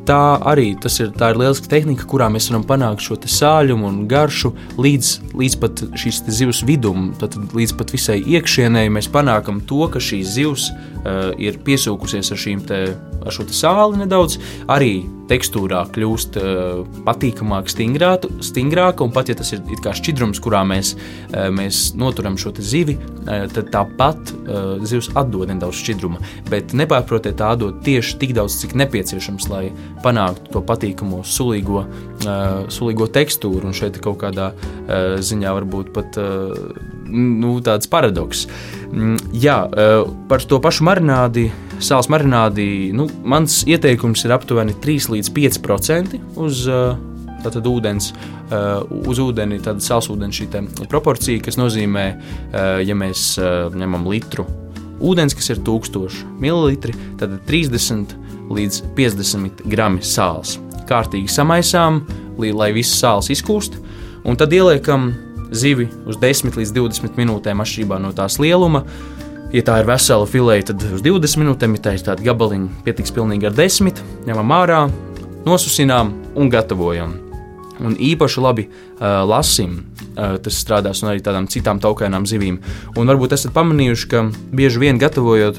Tā 0.06 0.22
arī 0.46 0.68
tas 0.78 1.00
ir, 1.02 1.10
tā 1.16 1.32
ir 1.32 1.40
lieliska 1.40 1.70
tehnika, 1.72 2.06
kurā 2.10 2.28
mēs 2.30 2.50
varam 2.52 2.64
panākt 2.68 3.02
šo 3.02 3.18
sāļumu 3.20 3.88
un 3.88 4.00
garšu 4.10 4.52
līdz, 4.78 5.12
līdz 5.40 5.56
pat 5.62 5.84
šīs 5.98 6.22
zivs 6.30 6.62
vidum, 6.66 7.10
tad 7.18 7.34
līdz 7.56 7.74
pat 7.78 7.94
visai 7.96 8.20
iekšienei. 8.22 8.92
Mēs 8.92 9.10
panākam 9.10 9.58
to, 9.66 9.82
ka 9.90 10.02
šī 10.02 10.20
zivs 10.22 10.68
uh, 10.70 11.32
ir 11.40 11.58
piesūkusies 11.66 12.30
ar, 12.30 12.44
te, 12.68 12.80
ar 13.24 13.34
šo 13.34 13.46
sāli 13.54 14.00
nedaudz. 14.02 14.38
Arī 14.70 15.00
tekstūrā 15.30 15.84
kļūst 15.94 16.38
uh, 16.40 16.80
patīkamāk, 17.06 17.70
stingrāka, 17.70 19.04
un 19.04 19.12
pat 19.14 19.30
ja 19.30 19.36
tas 19.38 19.52
ir 19.54 19.62
šķidrums, 20.00 20.40
kurā 20.42 20.64
mēs, 20.66 20.96
uh, 20.96 21.48
mēs 21.54 21.92
noturam 21.98 22.38
šo 22.40 22.52
zivi, 22.58 22.96
uh, 22.98 23.46
tad 23.54 23.70
tāpat 23.74 24.32
uh, 24.34 24.82
zivs 24.82 25.12
atdod 25.14 25.52
nedaudz 25.52 25.78
šķidruma. 25.84 26.22
Bet 26.50 26.74
nepārprotiet, 26.74 27.38
tā 27.38 27.52
atdod 27.54 27.78
tieši 27.86 28.18
tik 28.22 28.34
daudz, 28.38 28.58
cik 28.62 28.74
nepieciešams, 28.80 29.50
lai 29.52 29.68
panāktu 30.04 30.56
to 30.56 30.64
patīkamo, 30.66 31.22
sulīgo, 31.22 31.84
uh, 31.86 32.64
sulīgo 32.72 33.06
tekstūru. 33.10 33.70
Un 33.70 33.76
šeit 33.76 34.00
kaut 34.02 34.18
kādā 34.24 34.50
uh, 34.56 35.20
ziņā 35.22 35.54
varbūt 35.60 35.94
pat 35.94 36.18
uh, 36.18 36.98
nu, 37.10 37.56
tāds 37.64 37.90
paradoks. 37.90 38.46
Mm, 38.90 39.18
jā, 39.42 39.58
uh, 39.66 40.08
par 40.30 40.44
to 40.46 40.60
pašu 40.62 40.86
marinādi 40.88 41.48
sāls 41.80 42.10
marinādi, 42.12 42.90
nu, 42.96 43.06
mans 43.24 43.62
ieteikums 43.68 44.26
ir 44.26 44.34
aptuveni 44.36 44.74
3 44.84 45.14
līdz 45.14 45.32
5% 45.36 46.18
uz 46.40 46.64
uh, 46.68 46.92
tātad 47.40 47.66
ūdens, 47.70 48.10
uh, 48.12 48.82
uz 49.08 49.20
ūdeni, 49.22 49.62
tāda 49.64 49.80
sālsūdens 49.84 50.42
šī 50.42 50.50
proporcija, 50.90 51.40
kas 51.44 51.56
nozīmē, 51.60 52.06
ja 52.84 52.96
mēs 52.98 53.38
ņemam 53.40 54.04
litru 54.10 54.44
ūdens, 55.00 55.34
kas 55.36 55.50
ir 55.54 55.62
1000 55.64 56.24
ml, 56.40 56.76
tad 57.20 57.38
30 57.48 58.14
līdz 58.50 58.82
50 58.96 59.64
gramu 59.70 60.04
sāls. 60.04 60.58
Kārtīgi 60.90 61.30
samaisām, 61.30 62.02
lai 62.38 62.70
viss 62.76 62.98
sāls 63.00 63.30
izkūst, 63.32 63.78
un 64.26 64.38
tad 64.40 64.52
ieliekam 64.52 65.10
zivi 65.50 65.88
uz 66.06 66.18
10 66.20 66.56
līdz 66.58 66.74
20 66.76 67.18
minūtēm 67.18 67.62
atšķirībā 67.62 67.98
no 68.02 68.12
tās 68.16 68.38
lieluma. 68.42 68.84
Ja 69.50 69.64
tā 69.66 69.80
ir 69.82 69.88
vesela 69.88 70.28
filēja, 70.30 70.68
tad 70.70 70.84
uz 70.94 71.02
20 71.02 71.42
minūtēm, 71.42 71.74
ja 71.74 71.84
tā 71.88 71.94
ir 71.96 72.04
tāda 72.06 72.22
gabaliņa, 72.22 72.84
pietiks 72.86 73.10
pilnīgi 73.14 73.48
ar 73.48 73.56
10, 73.58 73.98
ņemam 74.28 74.54
ārā, 74.54 74.84
nosusinām 75.46 76.12
un 76.38 76.52
gatavojam. 76.52 77.16
Un 77.80 77.96
īpaši 77.96 78.44
labi 78.44 78.66
uh, 78.68 79.24
lasim, 79.26 79.80
uh, 80.12 80.36
tas 80.42 80.60
strādās 80.60 81.02
arī 81.02 81.24
tādām 81.24 81.48
citām 81.50 81.80
taukainām 81.82 82.28
zivīm. 82.28 82.60
Un 82.94 83.10
varbūt 83.10 83.34
esat 83.34 83.54
pamanījuši, 83.56 84.08
ka 84.12 84.26
bieži 84.54 84.82
vien 84.84 85.00
gatavojot 85.00 85.58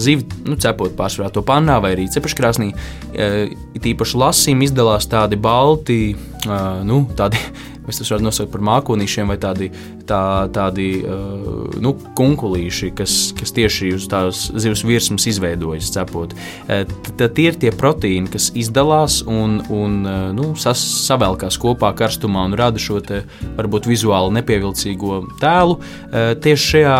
zivi, 0.00 0.24
nu, 0.46 0.56
cepot 0.58 0.94
pārsvarā 0.96 1.28
to 1.34 1.42
pannā 1.46 1.76
vai 1.82 1.92
arī 1.96 2.06
cepeškrāsnī, 2.08 2.70
uh, 2.72 3.36
it 3.76 3.90
īpaši 3.92 4.20
lasim 4.22 4.64
izdalās 4.64 5.10
tādi 5.10 5.36
balti, 5.36 6.14
uh, 6.46 6.80
nu, 6.86 7.02
tādi 7.18 7.42
Mēs 7.84 8.00
tos 8.00 8.10
varētu 8.12 8.24
nosaukt 8.24 8.52
par 8.52 8.64
mākonīšiem 8.64 9.28
vai 9.32 9.36
tādi, 9.40 9.68
tā, 10.08 10.20
tādi 10.54 10.88
uh, 11.02 11.74
nu, 11.84 11.94
kunkulīši, 12.16 12.90
kas, 12.96 13.16
kas 13.36 13.52
tieši 13.56 13.92
uz 13.98 14.08
tās 14.10 14.46
zivs 14.64 14.84
virsmas 14.86 15.28
izveidojas 15.30 15.92
cepot. 15.94 16.32
Uh, 16.64 16.84
tad 17.18 17.36
tie 17.36 17.50
ir 17.50 17.58
tie 17.60 17.74
proteīni, 17.74 18.30
kas 18.32 18.50
izdalās 18.56 19.20
un, 19.28 19.60
un 19.68 20.00
uh, 20.02 20.24
nu, 20.36 20.52
sas, 20.60 20.80
savelkās 21.04 21.60
kopā 21.60 21.92
karstumā 21.98 22.46
un 22.48 22.56
rada 22.58 22.80
šo 22.80 23.02
te, 23.04 23.24
varbūt 23.58 23.88
vizuāli 23.90 24.38
nepievilcīgo 24.40 25.20
tēlu. 25.42 25.78
Tieši 26.44 26.70
šajā 26.70 26.96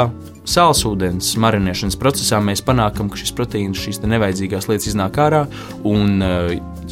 sālsūdens 0.49 1.33
marinēšanas 1.41 1.97
procesā 2.01 2.41
mēs 2.45 2.63
panākam, 2.65 3.09
ka 3.11 3.19
šis 3.21 3.33
proteīns, 3.37 3.81
šīs 3.81 4.03
nevajadzīgās 4.05 4.69
lietas 4.69 4.91
iznāk 4.93 5.19
ārā, 5.25 5.45
un 5.89 6.21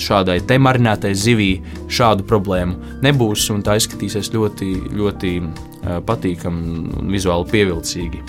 šādai 0.00 0.40
te 0.46 0.58
marinētai 0.62 1.12
zivī 1.18 1.52
šādu 1.92 2.26
problēmu 2.28 3.00
nebūs, 3.04 3.48
un 3.54 3.62
tā 3.66 3.76
izskatīsies 3.80 4.32
ļoti, 4.34 4.70
ļoti 4.96 5.32
patīkami 6.06 6.76
un 7.00 7.12
vizuāli 7.12 7.48
pievilcīgi. 7.52 8.22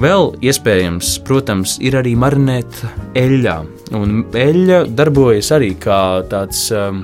Vēl 0.00 0.30
iespējams, 0.46 1.16
protams, 1.26 1.74
ir 1.82 1.96
arī 1.98 2.14
marinēt 2.18 2.84
eļļā, 3.18 3.56
un 3.98 4.20
eļļa 4.38 4.84
darbojas 4.96 5.50
arī 5.56 5.72
kā 5.82 5.98
tāds 6.30 6.68
um, 6.72 7.02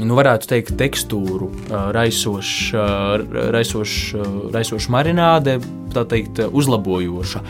nu, 0.00 0.16
varētu 0.16 0.48
teikt, 0.50 0.74
tekstūru 0.80 1.50
raisoša, 1.96 2.84
raisoša, 3.54 4.26
raisoša 4.54 4.92
marināde, 4.94 5.58
tā 5.92 6.04
teikt, 6.08 6.40
uzlabojoša 6.48 7.42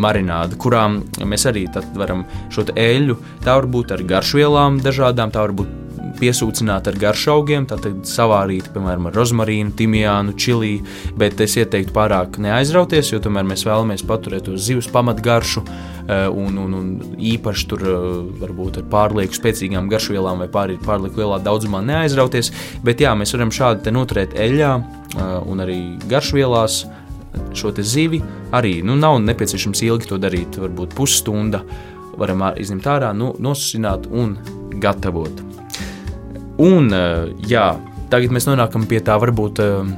marināde, 0.00 0.58
kurām 0.60 1.02
mēs 1.24 1.48
arī 1.50 1.66
varam 1.96 2.24
šo 2.54 2.68
eļļu, 2.72 3.18
tā 3.44 3.58
var 3.58 3.68
būt 3.72 3.96
ar 3.96 4.06
garšvielām 4.14 4.80
dažādām, 4.84 5.34
tā 5.34 5.44
var 5.44 5.56
būt 5.60 5.85
piesūcināta 6.20 6.92
ar 6.92 6.98
garšaugiem, 7.00 7.66
tātad 7.70 8.02
savārīta, 8.08 8.72
piemēram, 8.74 9.08
ar 9.10 9.16
rozmarīnu, 9.16 9.74
timijānu, 9.78 10.34
čili, 10.40 10.72
bet 11.18 11.40
es 11.44 11.56
ieteiktu 11.60 11.94
pārāk 11.96 12.40
neaizrauties, 12.42 13.12
jo 13.12 13.20
tomēr 13.22 13.46
mēs 13.48 13.66
vēlamies 13.68 14.04
paturēt 14.06 14.50
uz 14.52 14.66
zivs 14.66 14.90
pamatgaršu 14.92 15.64
eh, 15.66 16.26
un, 16.28 16.58
un, 16.62 16.76
un 16.80 17.16
īpaši 17.34 17.70
tur 17.70 17.86
eh, 17.86 17.96
varbūt 18.42 18.82
ar 18.82 18.90
pārlieku 18.92 19.38
spēcīgām 19.38 19.90
garšvielām 19.92 20.44
vai 20.44 20.50
pār, 20.52 20.76
pārlieku 20.84 21.22
lielā 21.22 21.40
daudzumā 21.44 21.82
neaizrauties, 21.86 22.52
bet 22.86 23.04
jā, 23.04 23.14
mēs 23.18 23.36
varam 23.36 23.54
šādi 23.54 23.94
noturēt 23.94 24.36
eļļā 24.46 24.72
eh, 24.76 25.26
un 25.46 25.66
arī 25.66 25.80
garšvielās 26.10 26.84
šo 27.56 27.72
zivi. 27.78 28.22
Arī 28.56 28.80
nu, 28.82 28.96
nav 28.96 29.18
nepieciešams 29.24 29.82
ilgi 29.86 30.10
to 30.10 30.20
darīt, 30.22 30.60
varbūt 30.60 30.96
pusstunda. 30.96 31.62
Varam 32.16 32.46
izņemt 32.56 32.88
ārā, 32.88 33.12
nu, 33.12 33.34
nosusināt 33.42 34.08
un 34.08 34.38
gatavot. 34.80 35.55
Un, 36.62 36.88
eh, 36.92 37.28
jā, 37.48 37.74
tagad 38.10 38.32
mēs 38.32 38.48
nonākam 38.48 38.86
pie 38.88 39.02
tā 39.04 39.16
varbūt 39.20 39.60
eh, 39.60 39.88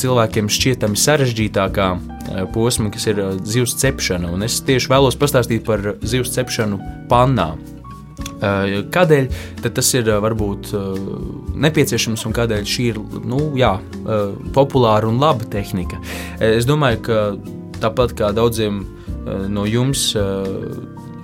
cilvēkiem 0.00 0.50
šķietami 0.52 0.98
sarežģītākā 1.00 1.86
eh, 1.94 2.42
posma, 2.52 2.90
kas 2.92 3.08
ir 3.08 3.22
zivs 3.48 3.76
cepšana. 3.80 4.32
Un 4.34 4.44
es 4.44 4.60
tieši 4.64 4.92
vēlos 4.92 5.16
pastāstīt 5.20 5.64
par 5.64 5.94
zivs 6.04 6.34
cepšanu 6.36 6.80
pannā. 7.10 7.54
Kādēļ 8.44 9.28
tas 9.62 9.88
ir 9.96 10.08
varbūt 10.20 10.68
nepieciešams 11.64 12.26
un 12.28 12.34
kādēļ 12.36 12.66
šī 12.68 12.84
ir 12.90 12.98
nu, 13.24 13.38
jā, 13.56 13.70
populāra 14.52 15.08
un 15.08 15.16
laba 15.22 15.46
tehnika? 15.48 15.96
Es 16.44 16.66
domāju, 16.68 17.00
ka 17.06 17.22
tāpat 17.80 18.12
kā 18.18 18.28
daudziem 18.36 18.82
no 19.48 19.64
jums 19.64 20.10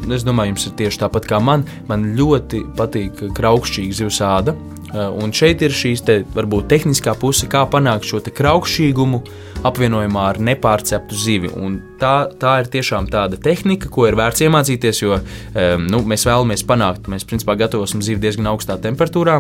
es 0.09 0.25
domāju, 0.27 0.55
jums 0.55 0.67
ir 0.69 0.77
tieši 0.81 1.03
tāpat 1.05 1.29
kā 1.31 1.41
man. 1.45 1.65
Man 1.89 2.13
ļoti 2.19 2.65
patīk 2.79 3.25
kraukšķīga 3.37 3.99
zivsāda. 4.03 4.57
Eh, 4.91 5.07
un 5.23 5.31
šeit 5.31 5.63
ir 5.63 5.75
šīs 5.75 6.03
te, 6.03 6.17
varbūt 6.35 6.67
tehniskā 6.73 7.15
puse, 7.19 7.47
kā 7.51 7.63
panākt 7.71 8.09
šo 8.09 8.19
kraukšķīgumu 8.27 9.21
apvienojumā 9.69 10.25
ar 10.33 10.41
nepārceptu 10.43 11.15
zivi. 11.15 11.51
Un 11.55 11.77
tā, 12.01 12.27
tā 12.41 12.57
ir 12.63 12.71
tiešām 12.73 13.07
tāda 13.13 13.39
tehnika, 13.39 13.91
ko 13.93 14.09
ir 14.09 14.19
vērts 14.19 14.43
iemācīties, 14.49 15.03
jo 15.05 15.21
um, 15.21 15.87
nu, 15.87 16.03
mēs 16.03 16.27
vēlamies 16.27 16.67
panākt, 16.67 17.07
mēs 17.13 17.29
principā 17.29 17.55
gatavosim 17.61 18.03
zivi 18.03 18.25
diezgan 18.25 18.51
augstā 18.51 18.81
temperatūrā, 18.83 19.37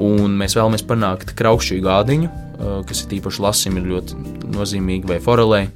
un 0.00 0.34
mēs 0.40 0.56
vēlamies 0.58 0.86
panākt 0.88 1.36
kraukšķīgu 1.38 1.92
ādiņu, 2.00 2.32
uh, 2.32 2.80
kas 2.88 3.04
ir 3.04 3.20
īpaši 3.20 3.44
lasim, 3.46 3.78
ir 3.78 3.92
ļoti 3.92 4.18
nozīmīgi 4.56 5.12
vai 5.12 5.20
forelē 5.22 5.68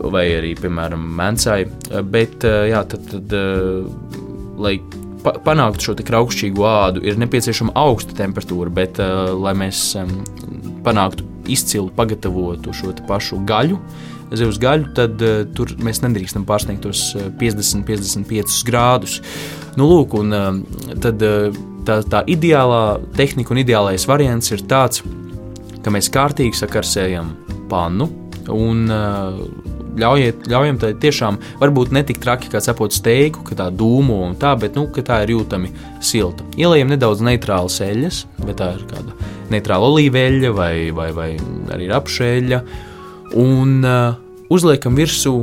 vai 0.00 0.26
arī, 0.36 0.54
piemēram, 0.58 1.02
mēncai. 1.18 1.60
Eh, 1.66 2.02
bet, 2.02 2.44
eh, 2.44 2.70
jā, 2.72 2.82
tad, 2.88 3.06
tad 3.10 3.36
eh, 3.36 3.86
lai 4.56 4.78
panāktu 5.26 5.88
šo 5.88 5.94
kraukšķīgu 6.06 6.66
ādu, 6.70 7.02
ir 7.02 7.18
nepieciešama 7.18 7.74
augsta 7.74 8.14
temperatūra, 8.14 8.70
bet, 8.70 9.00
lai 9.34 9.56
mēs 9.58 9.96
panāktu 10.86 11.24
izcilu 11.50 11.90
pagatavotu 11.90 12.70
šo 12.70 12.92
pašu 13.08 13.40
gaļu, 13.48 13.80
zivs 14.38 14.60
gaļu, 14.62 14.92
tad 14.94 15.22
uh, 15.22 15.40
tur 15.54 15.72
mēs 15.82 16.00
nedrīkstam 16.02 16.46
pārsniegt 16.46 16.82
tos 16.86 17.02
50-55 17.40 18.62
grādus. 18.66 19.20
Nu, 19.78 19.86
lūk, 19.90 20.14
un, 20.18 20.34
uh, 20.34 20.94
tad, 21.02 21.22
uh, 21.26 21.58
tā, 21.86 22.00
tā 22.06 22.22
ideālā 22.30 23.00
tehnika 23.18 23.54
un 23.54 23.62
ideālais 23.62 24.06
variants 24.06 24.50
ir 24.54 24.62
tāds, 24.70 25.02
ka 25.82 25.94
mēs 25.94 26.10
kārtīgi 26.14 26.58
sakarsējam 26.58 27.34
pannu 27.70 28.08
un 28.54 28.86
uh, 28.90 29.75
ļaujiet, 30.00 30.46
ļaujam 30.50 30.80
tai 30.82 30.92
tiešām, 31.02 31.38
varbūt 31.60 31.92
ne 31.96 32.02
tik 32.06 32.20
traki 32.22 32.50
kā 32.52 32.60
cepot 32.64 32.94
steiku, 32.94 33.44
ka 33.46 33.58
tā 33.58 33.68
dūmo 33.72 34.20
un 34.28 34.36
tā, 34.40 34.54
bet 34.60 34.76
nu, 34.78 34.86
tā 34.96 35.22
ir 35.24 35.34
jūtami 35.36 35.72
silta. 36.04 36.46
Ielējam 36.60 36.92
nedaudz 36.92 37.24
neitrālas 37.26 37.80
eļļas, 37.84 38.22
bet 38.44 38.60
tā 38.60 38.72
ir 38.76 38.84
kāda 38.90 39.16
neitrāla 39.52 39.90
olīveļa 39.92 40.52
vai, 40.56 40.74
vai, 40.94 41.10
vai 41.16 41.30
arī 41.74 41.90
rapšeļa, 41.92 42.62
un 43.42 43.78
uh, 43.86 44.18
uzliekam 44.52 44.98
virsū 44.98 45.36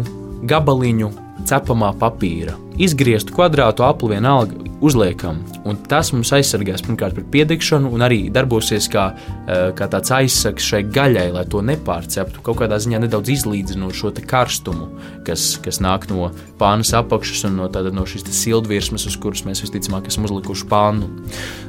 gabaliņu 0.47 1.11
cepamā 1.47 1.93
papīra. 1.99 2.55
Izgrieztu 2.81 3.35
kvadrātu 3.35 3.85
apli 3.85 4.15
vienalga 4.15 4.72
uzliekam, 4.83 5.39
un 5.67 5.77
tas 5.89 6.11
mums 6.13 6.31
aizsargās 6.35 6.83
pirmkārt 6.83 7.15
pret 7.17 7.29
piedegšanu, 7.33 7.91
un 7.95 8.03
arī 8.05 8.27
darbosies 8.33 8.89
kā, 8.91 9.05
eh, 9.47 9.71
kā 9.77 9.87
tāds 9.91 10.11
aizsargs 10.11 10.67
šai 10.71 10.83
gaļai, 10.83 11.27
lai 11.33 11.45
to 11.45 11.61
nepārceptu. 11.61 12.43
Kaut 12.43 12.59
kādā 12.61 12.79
ziņā 12.79 12.99
nedaudz 13.03 13.29
izlīdzinot 13.29 13.93
šo 13.93 14.11
karstumu, 14.27 14.89
kas, 15.25 15.57
kas 15.63 15.79
nāk 15.79 16.09
no 16.09 16.31
pānas 16.59 16.93
apakšas 16.93 17.45
un 17.45 17.57
no, 17.57 17.69
tāda, 17.69 17.93
no 17.93 18.03
šīs 18.03 18.27
sildvirsmas, 18.27 19.07
uz 19.07 19.15
kuras 19.17 19.43
mēs 19.43 19.63
visticamāk 19.63 20.07
esam 20.07 20.25
uzlikuši 20.25 20.67
pānu. 20.67 21.09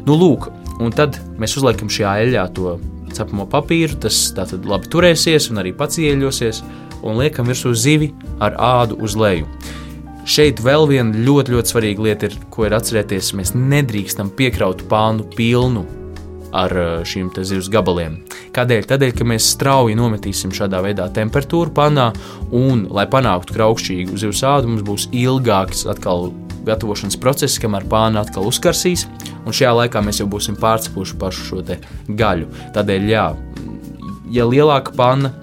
Nu, 0.07 0.19
lūk, 0.19 0.51
un 0.81 0.91
tad 0.91 1.21
mēs 1.39 1.57
uzliekam 1.57 1.89
šajā 1.89 2.17
eļļā 2.27 2.49
to 2.55 2.79
cepamo 3.15 3.47
papīru, 3.47 4.01
tas 4.01 4.33
tātad 4.35 4.67
labi 4.67 4.91
turēsies 4.91 5.51
un 5.53 5.63
arī 5.63 5.75
pats 5.77 6.01
ieļosies 6.03 6.63
un 7.05 7.21
liekam 7.21 7.47
virsū 7.47 7.75
zivi 7.77 8.13
ar 8.43 8.57
ādu 8.59 8.99
uz 9.05 9.17
leju. 9.17 9.47
Šeit 10.25 10.63
vēl 10.65 10.87
viena 10.89 11.25
ļoti, 11.27 11.53
ļoti 11.53 11.69
svarīga 11.69 12.05
lieta 12.07 12.31
ir, 12.31 12.39
ko 12.53 12.65
ir 12.65 12.73
atcerēties. 12.73 13.35
Mēs 13.37 13.53
nedrīkstam 13.59 14.31
piekraut 14.33 14.87
pānu 14.89 15.27
pilnu 15.37 15.85
ar 16.55 16.73
uh, 16.79 16.93
šīm 17.05 17.29
zivs 17.45 17.69
gabaliem. 17.73 18.17
Kādēļ? 18.55 18.87
Tādēļ, 18.89 19.13
ka 19.19 19.27
mēs 19.29 19.51
strauji 19.53 19.99
nometīsim 19.99 20.55
šādā 20.55 20.81
veidā 20.87 21.11
temperatūru 21.13 21.75
panā, 21.77 22.09
un, 22.55 22.87
lai 22.95 23.05
panāktu 23.11 23.57
graukšķīgu 23.59 24.17
zivs 24.23 24.41
ādu, 24.49 24.73
mums 24.73 24.87
būs 24.87 25.09
ilgāks 25.13 25.85
atkal 25.91 26.31
gatavošanas 26.65 27.21
process, 27.21 27.61
kamēr 27.61 27.85
pāna 27.91 28.25
atkal 28.25 28.49
uzkarsīs, 28.49 29.05
un 29.45 29.53
šajā 29.53 29.77
laikā 29.83 30.01
mēs 30.07 30.23
jau 30.23 30.29
būsim 30.31 30.57
pārcepuši 30.57 31.21
pašu 31.21 31.49
šo 31.51 31.65
gaļu. 32.17 32.49
Tādēļ, 32.73 33.09
jā, 33.13 33.27
ja 34.33 34.49
lielāka 34.49 34.95
panna 34.97 35.35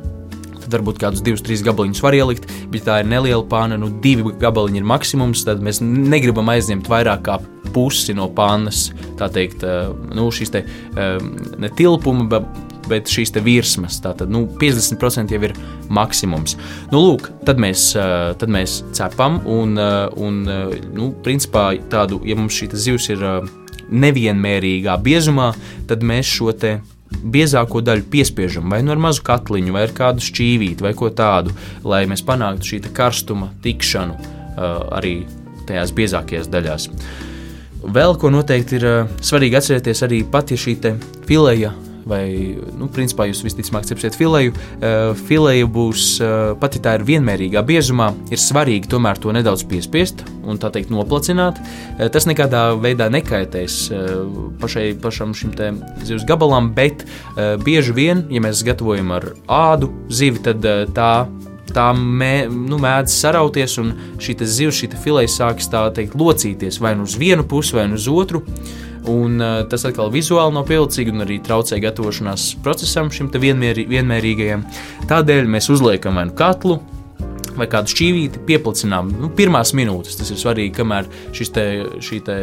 tad 0.72 0.80
varbūt 0.80 1.02
kādus 1.04 1.24
divus, 1.26 1.44
trīs 1.46 1.64
gabaliņus 1.66 2.04
var 2.04 2.18
ielikt, 2.18 2.48
bet 2.72 2.88
tā 2.88 3.02
ir 3.02 3.10
neliela 3.12 3.44
pāna, 3.48 3.80
nu 3.80 3.92
divi 4.04 4.34
gabaliņi 4.42 4.82
ir 4.82 4.88
maksimums, 4.88 5.46
tad 5.48 5.64
mēs 5.64 5.82
negribam 5.84 6.50
aizņemt 6.54 6.90
vairāk 6.92 7.26
kā 7.28 7.40
pusi 7.76 8.16
no 8.18 8.28
pānas, 8.36 8.90
tā 9.20 9.30
teikt, 9.32 9.64
eh, 9.64 9.92
nu, 10.16 10.30
šīs 10.34 10.54
te 10.54 10.66
eh, 10.66 11.16
ne 11.58 11.72
tilpuma, 11.78 12.28
bet 12.32 12.68
bet 12.92 13.08
šīs 13.08 13.30
virsmas, 13.46 14.00
tātad 14.04 14.28
nu, 14.34 14.42
50% 14.60 15.32
jau 15.32 15.40
ir 15.46 15.54
maksimums. 15.94 16.58
Nu, 16.92 17.00
lūk, 17.00 17.30
tad 17.48 17.62
mēs, 17.62 17.86
eh, 17.96 18.34
tad 18.42 18.52
mēs 18.52 18.82
cepam, 18.98 19.38
un, 19.46 19.78
un 20.18 20.42
nu, 20.92 21.12
principā 21.24 21.70
tādu, 21.94 22.20
ja 22.28 22.36
mums 22.36 22.58
šī 22.58 22.72
zivs 22.74 23.08
ir 23.14 23.24
nevienmērīgā 23.92 24.98
biezumā, 25.06 25.52
tad 25.88 26.04
mēs 26.04 26.34
šo 26.34 26.52
te 26.58 26.80
biezāko 27.22 27.82
daļu 27.86 28.08
piespiežam 28.12 28.72
vai 28.72 28.82
nu 28.86 28.94
ar 28.94 29.02
mazu 29.02 29.24
katliņu, 29.28 29.74
vai 29.76 29.86
ar 29.88 29.96
kādu 29.98 30.24
šķīvīti, 30.26 30.86
vai 30.86 30.94
ko 30.98 31.12
tādu, 31.14 31.54
lai 31.88 32.06
mēs 32.10 32.24
panāktu 32.28 32.74
šī 32.74 32.82
karstuma 32.96 33.52
tikšanu 33.64 34.18
uh, 34.18 34.98
arī 34.98 35.22
tajās 35.70 35.94
biezākajās 35.98 36.50
daļās. 36.52 36.90
Vēl 37.82 38.18
ko 38.22 38.32
noteikti 38.34 38.78
ir 38.80 38.88
uh, 38.90 39.16
svarīgi 39.22 39.60
atcerēties, 39.62 40.04
arī 40.08 40.24
pat 40.32 40.54
ja 40.54 40.60
šī 40.60 40.78
fileja 41.30 41.74
vai, 42.10 42.58
nu, 42.78 42.90
principā 42.92 43.28
jūs 43.30 43.44
visticamāk 43.46 43.88
cepsiet 43.90 44.18
fileju. 44.18 44.54
Uh, 44.54 45.12
fileja 45.28 45.68
būs, 45.70 46.06
uh, 46.22 46.54
pat 46.62 46.78
ja 46.78 46.84
tā 46.86 46.96
ir 47.00 47.06
vienmērīgā 47.08 47.64
biezumā, 47.68 48.12
ir 48.34 48.42
svarīgi 48.42 48.92
tomēr 48.92 49.22
to 49.22 49.34
nedaudz 49.36 49.66
piespiest 49.70 50.26
un 50.42 50.60
tā 50.62 50.72
teikt 50.74 50.94
noplacināt. 50.94 51.60
Uh, 51.62 52.08
tas 52.14 52.28
nekādā 52.30 52.72
veidā 52.82 53.10
nekaitēs 53.14 53.82
pašai, 54.62 54.88
pašam 55.02 55.36
šim 55.38 55.54
te 55.58 55.72
zivs 56.08 56.26
gabalam, 56.28 56.72
bet 56.76 57.06
bieži 57.66 57.94
vien, 57.96 58.26
ja 58.32 58.42
mēs 58.44 58.64
gatavojam 58.66 59.14
ar 59.16 59.32
ādu 59.52 59.92
zivi, 60.14 60.42
tad 60.44 60.66
tā 60.96 61.12
tā 61.72 61.88
mē, 61.96 62.50
nu, 62.52 62.80
mēdz 62.82 63.16
sarauties, 63.16 63.78
un 63.82 63.94
šī 64.22 64.38
zivs, 64.42 64.82
šī 64.82 64.92
fileja 65.02 65.32
sākas 65.32 65.70
tā 65.72 65.86
teikt 65.96 66.18
locīties 66.20 66.82
vai 66.84 66.96
nu 66.98 67.08
uz 67.08 67.18
vienu 67.20 67.46
pusi, 67.48 67.76
vai 67.78 67.88
nu 67.92 68.00
uz 68.00 68.08
otru. 68.12 68.44
Un, 69.10 69.40
uh, 69.42 69.64
tas 69.70 69.86
atkal 69.88 70.12
vizuāli 70.14 70.54
nav 70.54 70.68
pievilcīgi 70.70 71.14
un 71.14 71.26
arī 71.26 71.40
traucē 71.42 71.80
gatavošanās 71.82 72.52
procesam, 72.62 73.10
šim 73.14 73.32
vienmērī, 73.34 73.88
vienmērīgajam. 73.90 74.66
Tādēļ 75.10 75.50
mēs 75.50 75.72
uzliekam 75.74 76.20
vai 76.20 76.28
nu 76.30 76.36
katlu, 76.38 76.78
vai 77.58 77.68
kādu 77.72 77.92
šķīvīti, 77.92 78.44
pieplicinām 78.48 79.12
nu, 79.18 79.30
pirmās 79.36 79.74
minūtes. 79.78 80.18
Tas 80.20 80.32
ir 80.32 80.40
svarīgi, 80.40 80.74
kamēr 80.78 81.10
šis, 81.36 81.54
te, 81.56 81.66
te, 82.28 82.38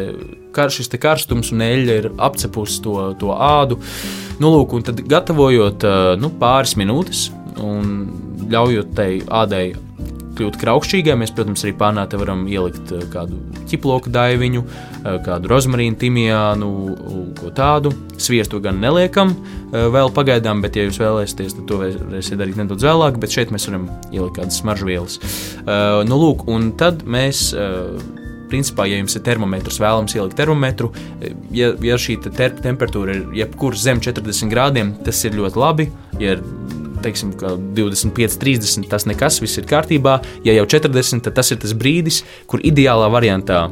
kar, 0.55 0.73
šis 0.73 0.91
te 0.91 0.99
karstums 1.01 1.53
un 1.55 1.63
eļļa 1.65 1.99
ir 2.01 2.09
apcepusi 2.27 2.81
to, 2.85 2.97
to 3.21 3.33
ādu. 3.33 3.79
Nu, 4.39 4.51
lūk, 4.53 4.75
un 4.77 4.85
tad 4.87 5.01
gatavojot 5.09 5.87
nu, 6.19 6.33
pāris 6.41 6.75
minūtes 6.79 7.29
un 7.59 7.95
ļaujot 8.49 8.93
tai 8.97 9.11
ādai 9.25 9.65
kļūt 10.39 10.59
kraukšķīgai, 10.61 11.15
mēs, 11.19 11.33
protams, 11.35 11.63
arī 11.65 11.73
pārnā 11.79 12.05
te 12.09 12.19
varam 12.19 12.45
ielikt 12.49 12.93
eh, 12.95 13.03
kādu 13.11 13.39
ķiploku 13.69 14.11
daiviņu, 14.13 14.63
eh, 14.63 15.17
kādu 15.25 15.51
rozmarīnu, 15.51 15.99
timijānu, 15.99 16.69
ko 17.39 17.51
tādu. 17.55 17.93
Sviestu 18.19 18.61
gan 18.63 18.79
neliekam 18.83 19.33
eh, 19.35 19.89
vēl 19.91 20.13
pagaidām, 20.15 20.63
bet, 20.63 20.79
ja 20.79 20.87
jūs 20.87 21.01
vēlēsieties, 21.01 21.57
tad 21.59 21.67
to 21.69 21.81
varēsiet 21.81 22.39
darīt 22.39 22.61
nedaudz 22.61 22.87
vēlāk, 22.87 23.19
bet 23.19 23.35
šeit 23.35 23.53
mēs 23.55 23.67
varam 23.69 23.89
ielikt 24.13 24.39
kādas 24.39 24.61
smaržvielas. 24.63 25.19
Nu, 26.09 26.17
lūk, 26.17 26.45
un 26.49 26.71
tad 26.79 27.03
mēs 27.07 27.49
principā, 28.49 28.87
ja 28.89 28.97
jums 28.97 29.15
ir 29.17 29.23
termometrs, 29.25 29.77
vēlams 29.81 30.15
ielikt 30.17 30.37
termometru, 30.39 30.89
ja, 31.53 31.71
ja 31.85 31.99
šī 32.01 32.17
te 32.23 32.33
temperatūra 32.33 33.15
ir 33.17 33.39
jebkurš 33.43 33.83
zem 33.83 34.01
40 34.03 34.51
grādiem, 34.51 34.93
tas 35.05 35.21
ir 35.27 35.37
ļoti 35.37 35.61
labi. 35.61 35.89
Ja 36.19 36.37
ir 36.37 36.43
teiksim, 37.03 37.35
25, 37.77 38.39
30, 38.41 38.89
tas 38.91 39.07
nekas, 39.09 39.41
viss 39.43 39.61
ir 39.61 39.69
kārtībā. 39.69 40.19
Ja 40.47 40.57
jau 40.57 40.67
40, 40.77 41.25
tad 41.27 41.39
tas 41.39 41.53
ir 41.53 41.61
tas 41.61 41.75
brīdis, 41.77 42.23
kur 42.49 42.63
ideālā 42.65 43.09
variantā 43.13 43.67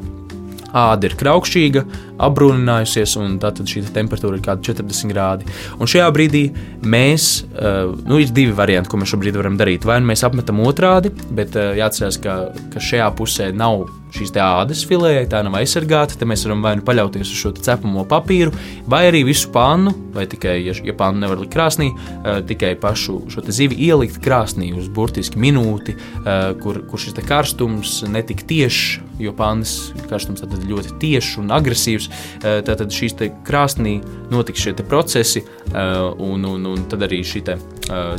āda 0.76 1.08
ir 1.08 1.16
kraukšķīga, 1.20 1.84
apbrūninājusies, 2.28 3.16
un 3.22 3.38
tātad 3.42 3.70
šī 3.70 3.86
temperatūra 3.96 4.38
ir 4.38 4.44
kaut 4.44 4.64
kāda 4.64 4.82
40 4.84 5.14
grādi. 5.14 5.48
Un 5.80 5.90
šajā 5.90 6.08
brīdī 6.16 6.44
mēs, 6.84 7.30
uh, 7.54 7.94
nu, 8.08 8.20
ir 8.22 8.34
divi 8.36 8.56
varianti, 8.58 8.92
ko 8.92 9.00
mēs 9.02 9.14
šobrīd 9.14 9.40
varam 9.40 9.58
darīt. 9.60 9.88
Vai 9.88 10.00
nu 10.02 10.12
mēs 10.12 10.26
apmetam 10.28 10.62
otrādi, 10.66 11.14
bet 11.38 11.56
uh, 11.58 11.74
jāatcerās, 11.78 12.20
ka, 12.24 12.40
ka 12.74 12.84
šajā 12.84 13.10
pusē 13.18 13.52
nav 13.56 13.88
šīs 14.16 14.34
ādas 14.42 14.84
filējai, 14.88 15.28
tā 15.32 15.42
nav 15.46 15.58
aizsargāta. 15.60 16.18
Tad 16.18 16.30
mēs 16.30 16.46
varam 16.48 16.64
vai 16.66 16.76
nu 16.80 16.86
paļauties 16.88 17.32
uz 17.34 17.42
šo 17.42 17.52
cepamo 17.58 18.06
papīru, 18.10 18.54
vai 18.90 19.06
arī 19.10 19.24
visu 19.28 19.52
pannu, 19.54 19.94
vai 20.16 20.28
tikai, 20.30 20.58
ja, 20.66 20.76
ja 20.88 20.96
pannu 20.98 21.24
nevar 21.24 21.42
likt 21.42 21.54
krāsnī, 21.56 21.90
uh, 21.94 22.40
tikai 22.48 22.74
pašu 22.80 23.20
šo 23.34 23.44
zivi 23.48 23.80
ielikt 23.88 24.20
krāsnī 24.24 24.72
uz 24.78 24.88
burtiski 24.94 25.42
minūti, 25.42 25.98
uh, 25.98 26.54
kur, 26.62 26.82
kur 26.90 27.02
šis 27.02 27.18
karstums 27.28 28.00
netik 28.08 28.46
tiešs, 28.48 29.02
jo 29.22 29.34
pannas 29.38 29.76
karstums 30.10 30.44
tad 30.44 30.56
ļoti 30.70 30.98
tiešs 31.02 31.38
un 31.42 31.54
agresīvs. 31.56 32.10
Uh, 32.42 32.60
tad 32.68 32.86
šīs 32.94 33.18
krāsnī 33.48 33.98
notiks 34.32 34.64
šie 34.64 34.76
procesi, 34.88 35.44
un, 35.74 36.46
un, 36.46 36.66
un 36.70 36.84
tad 36.90 37.04
arī 37.08 37.20
šī 37.26 37.44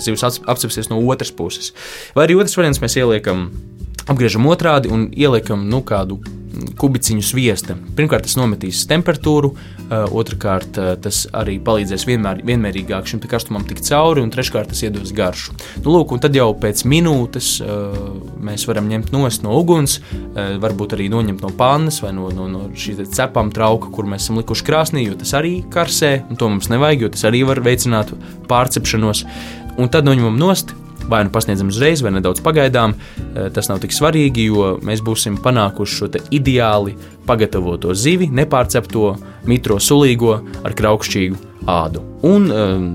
zivs 0.03 0.25
apcepsies 0.25 0.91
no 0.91 0.99
otras 1.11 1.31
puses. 1.35 1.73
Vai 2.17 2.27
arī 2.27 2.39
otrs 2.39 2.57
variants 2.59 2.81
mēs 2.83 2.97
ieliekam 3.01 3.49
apgriežam 4.09 4.49
otrādi 4.51 4.91
un 4.93 5.09
ieliekam 5.15 5.69
nu, 5.69 5.83
kādu 5.87 6.21
kubiciņu 6.79 7.23
sviesta. 7.25 7.77
Pirmkārt, 7.97 8.27
tas 8.27 8.37
nometīs 8.39 8.81
temperatūru, 8.91 9.51
uh, 9.53 10.07
otrkārt, 10.19 10.79
uh, 10.81 10.93
tas 11.03 11.23
arī 11.37 11.59
palīdzēs 11.65 12.07
vienmēr, 12.09 12.43
vienmērīgāk 12.47 13.09
šim 13.11 13.23
karstumam 13.29 13.67
tikt 13.69 13.87
cauri, 13.89 14.23
un 14.25 14.33
treškārt, 14.35 14.73
tas 14.73 14.83
iedos 14.87 15.13
garšu. 15.17 15.55
Nu, 15.85 15.93
lūk, 15.95 16.15
un 16.17 16.23
tad 16.25 16.37
jau 16.37 16.49
pēc 16.59 16.85
minūtes 16.89 17.51
uh, 17.63 18.01
mēs 18.49 18.67
varam 18.71 18.89
ņemt 18.91 19.13
no 19.15 19.55
uguns, 19.59 19.99
varbūt 20.35 20.95
arī 20.97 21.09
noņemt 21.13 21.43
no 21.45 21.51
pannas 21.59 22.01
vai 22.03 22.13
no, 22.17 22.29
no, 22.35 22.47
no 22.51 22.65
šī 22.79 22.97
cepama 23.05 23.53
trauka, 23.55 23.91
kur 23.95 24.07
mēs 24.09 24.27
esam 24.27 24.39
likuši 24.41 24.67
krāsnī, 24.67 25.05
jo 25.09 25.19
tas 25.19 25.35
arī 25.39 25.59
karsē, 25.73 26.13
un 26.31 26.39
to 26.41 26.51
mums 26.51 26.71
nevajag, 26.73 27.07
jo 27.07 27.15
tas 27.15 27.27
arī 27.29 27.45
var 27.49 27.63
veicināt 27.65 28.13
pārcepšanos. 28.51 29.25
Un 29.79 29.91
tad 29.93 30.07
noņemam 30.09 30.39
nost, 30.39 30.75
vai 31.09 31.25
nu 31.25 31.33
pasniedzam 31.33 31.73
uzreiz, 31.73 32.03
vai 32.05 32.13
nedaudz 32.15 32.43
pagaidām. 32.45 32.95
Eh, 32.95 33.49
tas 33.55 33.71
nav 33.71 33.81
tik 33.83 33.95
svarīgi, 33.97 34.49
jo 34.51 34.75
mēs 34.85 35.03
būsim 35.05 35.39
panākuši 35.43 35.99
šo 35.99 36.11
ideāli 36.35 36.97
pagatavoto 37.27 37.95
zivi, 37.95 38.29
nepārcepto, 38.33 39.15
mitro 39.49 39.79
sulīgo 39.81 40.39
ar 40.65 40.77
kraukšķīgu 40.77 41.41
ādu. 41.69 42.05
Un 42.29 42.51
ehm, 42.53 42.89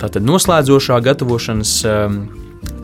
tātad 0.00 0.24
noslēdzošā 0.26 1.00
gatavošanas 1.04 1.74
ehm, 1.88 2.20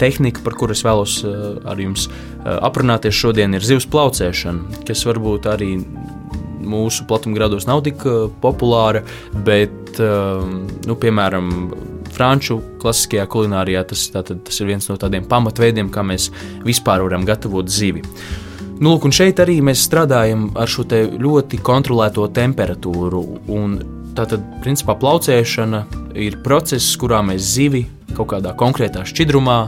tehnika, 0.01 0.43
par 0.45 0.57
kuru 0.59 0.77
es 0.77 0.85
vēlos 0.87 1.21
eh, 1.25 1.47
ar 1.69 1.81
jums 1.81 2.09
eh, 2.09 2.51
aprunāties 2.55 3.17
šodien, 3.17 3.57
ir 3.57 3.65
zivs 3.65 3.89
plaucēšana, 3.91 4.85
kas 4.89 5.05
varbūt 5.09 5.49
arī 5.53 5.75
mūsu 6.65 7.05
platumgrados 7.09 7.67
nav 7.69 7.83
tik 7.85 8.07
populāra, 8.41 9.05
bet, 9.45 9.99
ehm, 10.01 10.63
nu, 10.89 10.97
piemēram, 11.01 11.51
franču 12.15 12.61
klasiskajā 12.83 13.27
kulinārijā 13.31 13.85
tas, 13.91 14.07
tātad, 14.15 14.43
tas 14.47 14.61
ir 14.61 14.71
viens 14.71 14.89
no 14.91 14.97
tādiem 15.01 15.27
pamatveidiem, 15.29 15.91
kā 15.93 16.05
mēs 16.07 16.31
vispār 16.65 17.05
varam 17.05 17.27
gatavot 17.29 17.71
zivi. 17.71 18.05
Nu, 18.81 18.95
lūk, 18.95 19.07
šeit 19.15 19.39
arī 19.43 19.61
mēs 19.63 19.85
strādājam 19.87 20.49
ar 20.59 20.71
šo 20.71 20.87
ļoti 21.23 21.61
kontrolēto 21.63 22.27
temperatūru. 22.35 23.23
Tātad, 24.15 24.43
principā, 24.63 24.95
plaucēšana 24.99 25.85
ir 26.19 26.39
process, 26.43 26.95
kurā 26.99 27.23
mēs 27.27 27.55
zivi 27.57 27.85
kaut 28.15 28.31
kādā 28.35 28.55
konkrētā 28.59 29.03
šķidrumā 29.07 29.59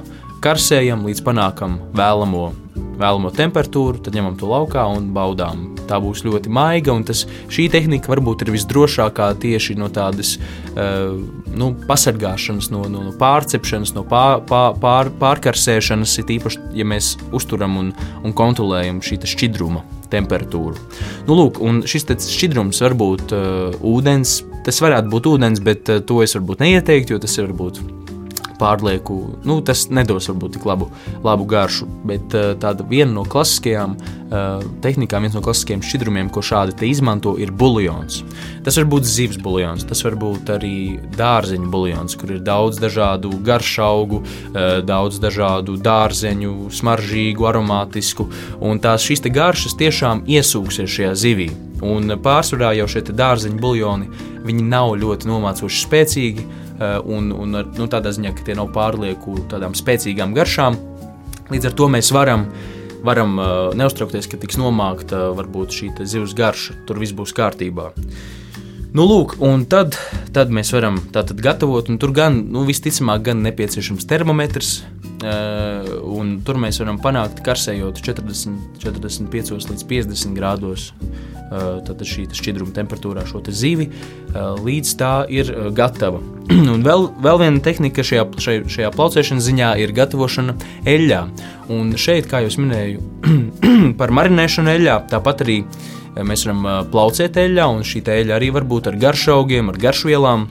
karsējam 0.45 1.07
līdz 1.07 1.23
panākam 1.27 1.81
vēlamo 1.97 2.51
vēlamo 2.97 3.31
temperatūru, 3.35 4.01
tad 4.05 4.17
ņemam 4.17 4.37
to 4.41 4.49
laukā 4.51 4.85
un 4.97 5.11
baudām. 5.17 5.73
Tā 5.87 6.01
būs 6.03 6.25
ļoti 6.27 6.51
maiga, 6.51 6.95
un 6.97 7.05
tas, 7.07 7.25
šī 7.53 7.69
tehnika 7.71 8.11
varbūt 8.11 8.43
ir 8.43 8.51
visdrošākā 8.57 9.29
tieši 9.43 9.77
no 9.79 9.87
tādas 9.93 10.35
uh, 10.37 11.15
nu, 11.55 11.71
pasargāšanas, 11.87 12.73
no, 12.75 12.83
no, 12.91 13.05
no 13.07 13.12
pārcepšanas, 13.21 13.95
no 13.95 14.03
pār, 14.09 14.41
pār, 14.49 14.75
pār, 14.83 15.12
pārkarsēšanas, 15.21 16.17
it 16.23 16.33
īpaši, 16.39 16.65
ja 16.81 16.89
mēs 16.89 17.15
uzturam 17.37 17.79
un, 17.83 17.93
un 18.25 18.35
kontrolējam 18.37 18.99
šī 19.05 19.21
šķidruma 19.37 19.85
temperatūru. 20.11 20.81
Nu, 21.29 21.39
lūk, 21.39 21.62
šis 21.87 22.09
šķidrums 22.27 22.83
var 22.83 22.99
būt 22.99 23.37
uh, 23.37 23.79
ūdens, 23.87 24.41
tas 24.67 24.83
varētu 24.83 25.12
būt 25.12 25.31
ūdens, 25.37 25.62
bet 25.62 25.93
uh, 25.93 26.03
to 26.03 26.23
es 26.27 26.35
varbūt 26.39 26.67
neieteiktu, 26.67 27.15
jo 27.15 27.23
tas 27.23 27.39
var 27.43 27.55
būt 27.62 28.06
pārlieku, 28.61 29.16
nu, 29.47 29.59
tas 29.64 29.87
nedos 29.92 30.29
varbūt 30.31 30.57
tik 30.57 30.66
labu, 30.69 30.88
labu 31.25 31.47
garšu. 31.49 31.88
Bet 32.07 32.35
eh, 32.37 32.55
tāda 32.61 32.87
viena 32.87 33.12
no 33.16 33.25
klasiskajām 33.27 33.97
uh, 33.97 34.64
tehnikām, 34.85 35.25
viens 35.25 35.37
no 35.37 35.42
klasiskajiem 35.45 35.83
šķidrumiem, 35.87 36.31
ko 36.33 36.42
šādi 36.45 36.88
izmanto, 36.90 37.37
ir 37.40 37.53
buļļons. 37.57 38.19
Tas 38.66 38.79
var 38.81 38.88
būt 38.92 39.09
zivs 39.09 39.40
buļļons, 39.42 39.87
tas 39.90 40.03
var 40.07 40.19
būt 40.21 40.53
arī 40.57 40.75
dārzeņu 41.16 41.71
buļļons, 41.73 42.16
kur 42.21 42.35
ir 42.37 42.42
daudz 42.47 42.81
dažādu 42.83 43.33
garšaugu, 43.47 44.23
uh, 44.23 44.79
daudz 44.87 45.21
dažādu 45.23 45.79
dārzeņu, 45.83 46.57
smaržīgu, 46.75 47.49
aromātisku, 47.51 48.29
un 48.61 48.83
tās 48.83 49.07
šīs 49.07 49.25
garšas 49.27 49.79
tiešām 49.79 50.27
iesūksies 50.31 50.99
šajā 50.99 51.14
zivī. 51.19 51.51
Un 51.85 52.15
pārsvarā 52.25 52.71
jau 52.79 52.87
šie 52.89 53.03
dārzeņu 53.11 53.61
buļļoni, 53.61 54.23
viņi 54.47 54.71
nav 54.71 54.95
ļoti 55.03 55.29
nomācoši 55.29 55.83
spēcīgi, 55.83 56.47
Eh, 56.81 57.01
un, 57.05 57.31
un 57.33 57.57
nu, 57.57 57.87
tādā 57.89 58.12
ziņā, 58.12 58.35
ka 58.37 58.45
tie 58.45 58.55
nav 58.57 58.69
pārlieku 58.75 59.39
tādām 59.49 59.73
spēcīgām 59.77 60.35
garšām. 60.37 60.77
Līdz 61.49 61.71
ar 61.71 61.77
to 61.79 61.87
mēs 61.89 62.11
varam, 62.12 62.45
varam 63.07 63.39
eh, 63.41 63.53
neuztraukties, 63.81 64.29
ka 64.29 64.41
tiks 64.43 64.59
nomākta 64.61 65.31
varbūt 65.39 65.73
šī 65.73 65.89
zivs 66.05 66.35
garša, 66.37 66.83
tur 66.89 67.01
viss 67.01 67.17
būs 67.17 67.33
kārtībā. 67.37 67.95
Nu, 68.97 69.07
lūk, 69.09 69.39
un 69.45 69.65
tad, 69.69 69.97
tad 70.37 70.53
mēs 70.53 70.73
varam 70.77 71.01
tātad 71.12 71.41
gatavot, 71.45 71.89
un 71.93 71.97
tur 72.01 72.12
gan, 72.17 72.43
nu, 72.53 72.67
visticamāk, 72.69 73.25
gan 73.31 73.41
nepieciešams 73.45 74.09
termometrs, 74.09 74.77
un 75.17 76.31
tur 76.45 76.61
mēs 76.61 76.79
varam 76.81 77.01
panākt 77.01 77.43
karsējot 77.45 78.01
40, 78.05 78.81
45 78.85 79.53
līdz 79.57 79.85
50 79.91 80.37
grādos 80.37 80.91
tad 81.51 82.03
šī 82.07 82.27
šķidruma 82.35 82.75
temperatūrā 82.75 83.23
šo 83.29 83.43
zivi, 83.55 83.89
līdz 84.35 84.95
tā 84.99 85.13
ir 85.31 85.53
gatava. 85.77 86.21
Un 86.75 86.83
vēl, 86.87 87.09
vēl 87.23 87.41
viena 87.43 87.63
tehnika 87.63 88.05
šajā, 88.07 88.25
šajā, 88.43 88.65
šajā 88.71 88.91
plaucēšanas 88.95 89.47
ziņā 89.47 89.73
ir 89.83 89.95
gatavošana 89.97 90.57
eļļā. 90.87 91.21
Un 91.75 91.95
šeit, 91.99 92.29
kā 92.31 92.43
jau 92.45 92.53
minēju, 92.63 93.03
par 94.01 94.15
marinēšanu 94.15 94.75
eļļā, 94.75 94.99
tāpat 95.13 95.47
arī 95.47 95.61
mēs 96.17 96.47
varam 96.47 96.91
plaucēt 96.93 97.39
eļļā, 97.43 97.67
un 97.77 97.85
šī 97.87 98.03
eļļa 98.03 98.39
arī 98.39 98.53
var 98.55 98.67
būt 98.69 98.91
ar 98.93 99.01
garšaugiem, 99.07 99.73
ar 99.73 99.81
garšvielām. 99.87 100.47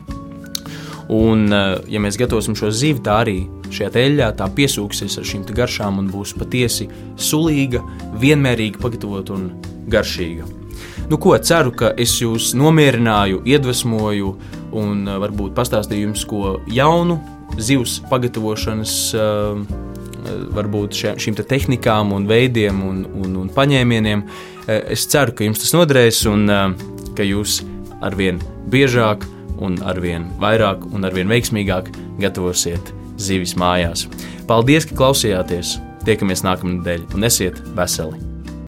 Un, 1.15 1.45
ja 1.91 2.01
mēs 2.01 2.17
gatavosim 2.17 2.57
šo 2.57 2.71
zivi, 2.73 3.03
tā 3.05 3.19
arī 3.21 3.37
šajā 3.75 3.91
eļļā 4.01 4.31
tā 4.39 4.49
piesūksies 4.57 5.19
ar 5.21 5.27
šīm 5.31 5.45
garšām 5.55 6.01
un 6.01 6.11
būs 6.13 6.33
patiesi 6.39 6.89
sulīga, 7.17 7.83
vienmērīgi 8.21 8.81
pagatavota 8.81 9.37
un 9.37 9.49
garšīga. 9.91 10.64
Nu, 11.09 11.19
ko 11.21 11.35
ceru, 11.37 11.73
ka 11.75 11.91
es 12.01 12.17
jūs 12.21 12.53
nomierināju, 12.57 13.43
iedvesmoju 13.47 14.31
un 14.75 15.05
uh, 15.07 15.19
varbūt 15.23 15.55
pastāstīju 15.57 16.09
jums 16.09 16.25
ko 16.29 16.57
jaunu 16.71 17.19
zivs 17.57 17.99
pagatavošanas. 18.11 18.97
Uh, 19.15 19.93
varbūt 20.25 20.97
še, 20.97 21.11
šīm 21.21 21.35
te 21.37 21.43
tehnikām, 21.45 22.09
un 22.15 22.23
veidiem 22.25 22.79
un, 22.81 23.03
un, 23.13 23.37
un 23.43 23.51
paņēmieniem. 23.53 24.25
Uh, 24.25 24.79
es 24.95 25.05
ceru, 25.11 25.35
ka 25.37 25.45
jums 25.45 25.61
tas 25.61 25.75
noderēs 25.77 26.25
un 26.31 26.49
ka 27.15 27.23
jūs 27.23 27.61
arvien 28.03 28.41
biežāk, 28.73 29.23
un 29.61 29.79
arvien 29.87 30.27
vairāk 30.41 30.85
un 30.93 31.07
arvien 31.07 31.29
veiksmīgāk 31.31 31.91
gatavosiet 32.19 32.93
zivis 33.21 33.55
mājās. 33.59 34.07
Paldies, 34.49 34.87
ka 34.89 34.99
klausījāties! 34.99 35.77
Tiekamies 36.05 36.45
nākamā 36.45 36.77
nedēļa 36.77 37.17
un 37.17 37.31
esiet 37.31 37.61
veseli! 37.77 38.34